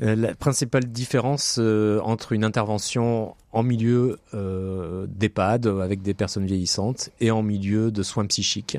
Euh, 0.01 0.15
la 0.15 0.34
principale 0.34 0.86
différence 0.86 1.58
euh, 1.60 2.00
entre 2.01 2.32
une 2.32 2.44
intervention 2.44 3.36
en 3.51 3.63
milieu 3.63 4.20
euh, 4.34 5.05
d'EHPAD 5.10 5.67
avec 5.67 6.01
des 6.01 6.13
personnes 6.13 6.46
vieillissantes 6.46 7.10
et 7.20 7.32
en 7.32 7.44
milieu 7.44 7.91
de 7.91 8.03
soins 8.03 8.25
psychiques, 8.25 8.77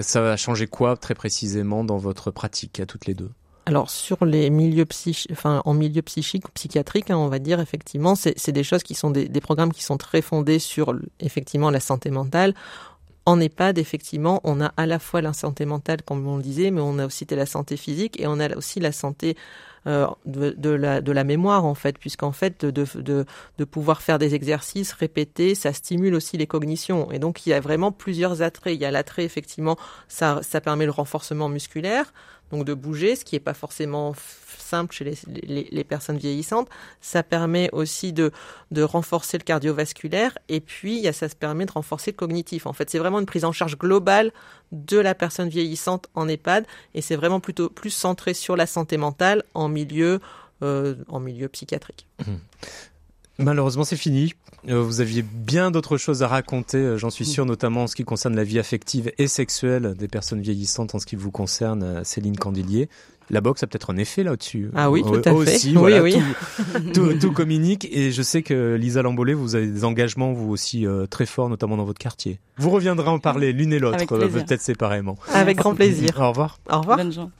ça 0.00 0.20
va 0.20 0.36
changer 0.36 0.66
quoi 0.66 0.96
très 0.96 1.14
précisément 1.14 1.84
dans 1.84 1.98
votre 1.98 2.30
pratique 2.30 2.80
à 2.80 2.86
toutes 2.86 3.06
les 3.06 3.14
deux? 3.14 3.30
Alors 3.66 3.88
sur 3.88 4.26
les 4.26 4.50
milieux 4.50 4.84
psychiques, 4.84 5.32
enfin 5.32 5.62
en 5.64 5.72
milieu 5.72 6.02
psychique 6.02 6.48
ou 6.48 6.52
psychiatrique, 6.52 7.10
hein, 7.10 7.16
on 7.16 7.28
va 7.28 7.38
dire 7.38 7.60
effectivement, 7.60 8.14
c'est 8.14 8.52
des 8.52 8.62
choses 8.62 8.82
qui 8.82 8.94
sont 8.94 9.10
des, 9.10 9.26
des, 9.26 9.40
programmes 9.40 9.72
qui 9.72 9.82
sont 9.82 9.96
très 9.96 10.20
fondés 10.20 10.58
sur 10.58 10.94
effectivement 11.18 11.70
la 11.70 11.80
santé 11.80 12.10
mentale. 12.10 12.54
En 13.26 13.40
EHPAD, 13.40 13.78
effectivement, 13.78 14.40
on 14.44 14.60
a 14.60 14.72
à 14.76 14.86
la 14.86 14.98
fois 14.98 15.22
la 15.22 15.32
santé 15.32 15.64
mentale, 15.64 16.02
comme 16.02 16.26
on 16.26 16.36
le 16.36 16.42
disait, 16.42 16.70
mais 16.70 16.82
on 16.82 16.98
a 16.98 17.06
aussi 17.06 17.26
la 17.30 17.46
santé 17.46 17.76
physique 17.76 18.20
et 18.20 18.26
on 18.26 18.38
a 18.38 18.54
aussi 18.54 18.80
la 18.80 18.92
santé 18.92 19.36
euh, 19.86 20.06
de, 20.26 20.70
la, 20.70 21.24
mémoire, 21.24 21.64
en 21.64 21.74
fait, 21.74 21.98
puisqu'en 21.98 22.32
fait, 22.32 22.64
de, 22.64 23.64
pouvoir 23.64 24.02
faire 24.02 24.18
des 24.18 24.34
exercices 24.34 24.92
répétés, 24.92 25.54
ça 25.54 25.72
stimule 25.72 26.14
aussi 26.14 26.36
les 26.36 26.46
cognitions. 26.46 27.10
Et 27.12 27.18
donc, 27.18 27.46
il 27.46 27.50
y 27.50 27.52
a 27.54 27.60
vraiment 27.60 27.92
plusieurs 27.92 28.42
attraits. 28.42 28.74
Il 28.74 28.80
y 28.80 28.84
a 28.84 28.90
l'attrait, 28.90 29.24
effectivement, 29.24 29.78
ça 30.08 30.40
permet 30.62 30.84
le 30.84 30.90
renforcement 30.90 31.48
musculaire, 31.48 32.12
donc 32.50 32.64
de 32.64 32.74
bouger, 32.74 33.16
ce 33.16 33.24
qui 33.24 33.34
n'est 33.34 33.40
pas 33.40 33.54
forcément 33.54 34.14
simple 34.64 34.94
chez 34.94 35.14
les, 35.26 35.84
personnes 35.84 36.16
vieillissantes. 36.16 36.68
Ça 37.00 37.22
permet 37.22 37.68
aussi 37.72 38.12
de, 38.12 38.32
renforcer 38.76 39.38
le 39.38 39.44
cardiovasculaire 39.44 40.36
et 40.48 40.60
puis 40.60 41.06
ça 41.12 41.28
se 41.28 41.36
permet 41.36 41.66
de 41.66 41.72
renforcer 41.72 42.10
le 42.10 42.16
cognitif. 42.16 42.66
En 42.66 42.72
fait, 42.72 42.90
c'est 42.90 42.98
vraiment 42.98 43.20
une 43.20 43.26
prise 43.26 43.44
en 43.44 43.52
charge 43.52 43.78
globale 43.78 44.32
de 44.72 44.98
la 44.98 45.14
personne 45.14 45.48
vieillissante 45.48 46.08
en 46.14 46.28
EHPAD 46.28 46.66
et 46.94 47.02
c'est 47.02 47.16
vraiment 47.16 47.40
plutôt 47.40 47.68
plus 47.68 47.90
centré 47.90 48.34
sur 48.34 48.56
la 48.56 48.66
santé 48.66 48.96
mentale 48.96 49.44
en 49.54 49.68
milieu, 49.68 50.20
euh, 50.62 50.94
psychiatrique. 51.52 52.06
Mmh. 52.26 52.32
Malheureusement, 53.38 53.84
c'est 53.84 53.96
fini. 53.96 54.34
Euh, 54.68 54.80
vous 54.80 55.00
aviez 55.00 55.22
bien 55.22 55.70
d'autres 55.70 55.96
choses 55.96 56.22
à 56.22 56.28
raconter, 56.28 56.78
euh, 56.78 56.98
j'en 56.98 57.10
suis 57.10 57.26
sûr, 57.26 57.44
notamment 57.44 57.82
en 57.82 57.86
ce 57.86 57.96
qui 57.96 58.04
concerne 58.04 58.36
la 58.36 58.44
vie 58.44 58.58
affective 58.58 59.12
et 59.18 59.26
sexuelle 59.26 59.94
des 59.98 60.08
personnes 60.08 60.40
vieillissantes 60.40 60.94
en 60.94 60.98
ce 60.98 61.06
qui 61.06 61.16
vous 61.16 61.30
concerne, 61.30 61.82
euh, 61.82 62.04
Céline 62.04 62.36
Candelier. 62.36 62.88
La 63.30 63.40
boxe 63.40 63.62
a 63.62 63.66
peut-être 63.66 63.90
un 63.90 63.96
effet 63.96 64.22
là-dessus. 64.22 64.70
Ah 64.74 64.90
oui, 64.90 65.02
tout 65.02 65.20
à 65.24 65.32
aussi, 65.32 65.70
fait. 65.72 65.78
Voilà, 65.78 66.02
oui, 66.02 66.14
oui. 66.16 66.92
Tout, 66.94 67.14
tout, 67.14 67.32
communique 67.32 67.88
et 67.90 68.12
je 68.12 68.22
sais 68.22 68.42
que 68.42 68.74
Lisa 68.74 69.00
Lambolé, 69.00 69.32
vous 69.32 69.54
avez 69.54 69.66
des 69.66 69.84
engagements 69.84 70.34
vous 70.34 70.50
aussi 70.50 70.86
très 71.08 71.24
forts, 71.24 71.48
notamment 71.48 71.78
dans 71.78 71.86
votre 71.86 71.98
quartier. 71.98 72.38
Vous 72.58 72.68
reviendrez 72.68 73.08
en 73.08 73.18
parler 73.18 73.52
l'une 73.52 73.72
et 73.72 73.78
l'autre, 73.78 74.04
peut-être 74.04 74.60
séparément. 74.60 75.16
Avec 75.32 75.56
grand 75.56 75.74
plaisir. 75.74 76.20
Au 76.20 76.28
revoir. 76.28 76.58
Au 76.70 76.80
revoir. 76.80 76.98
Bonne 76.98 77.12
journée. 77.12 77.30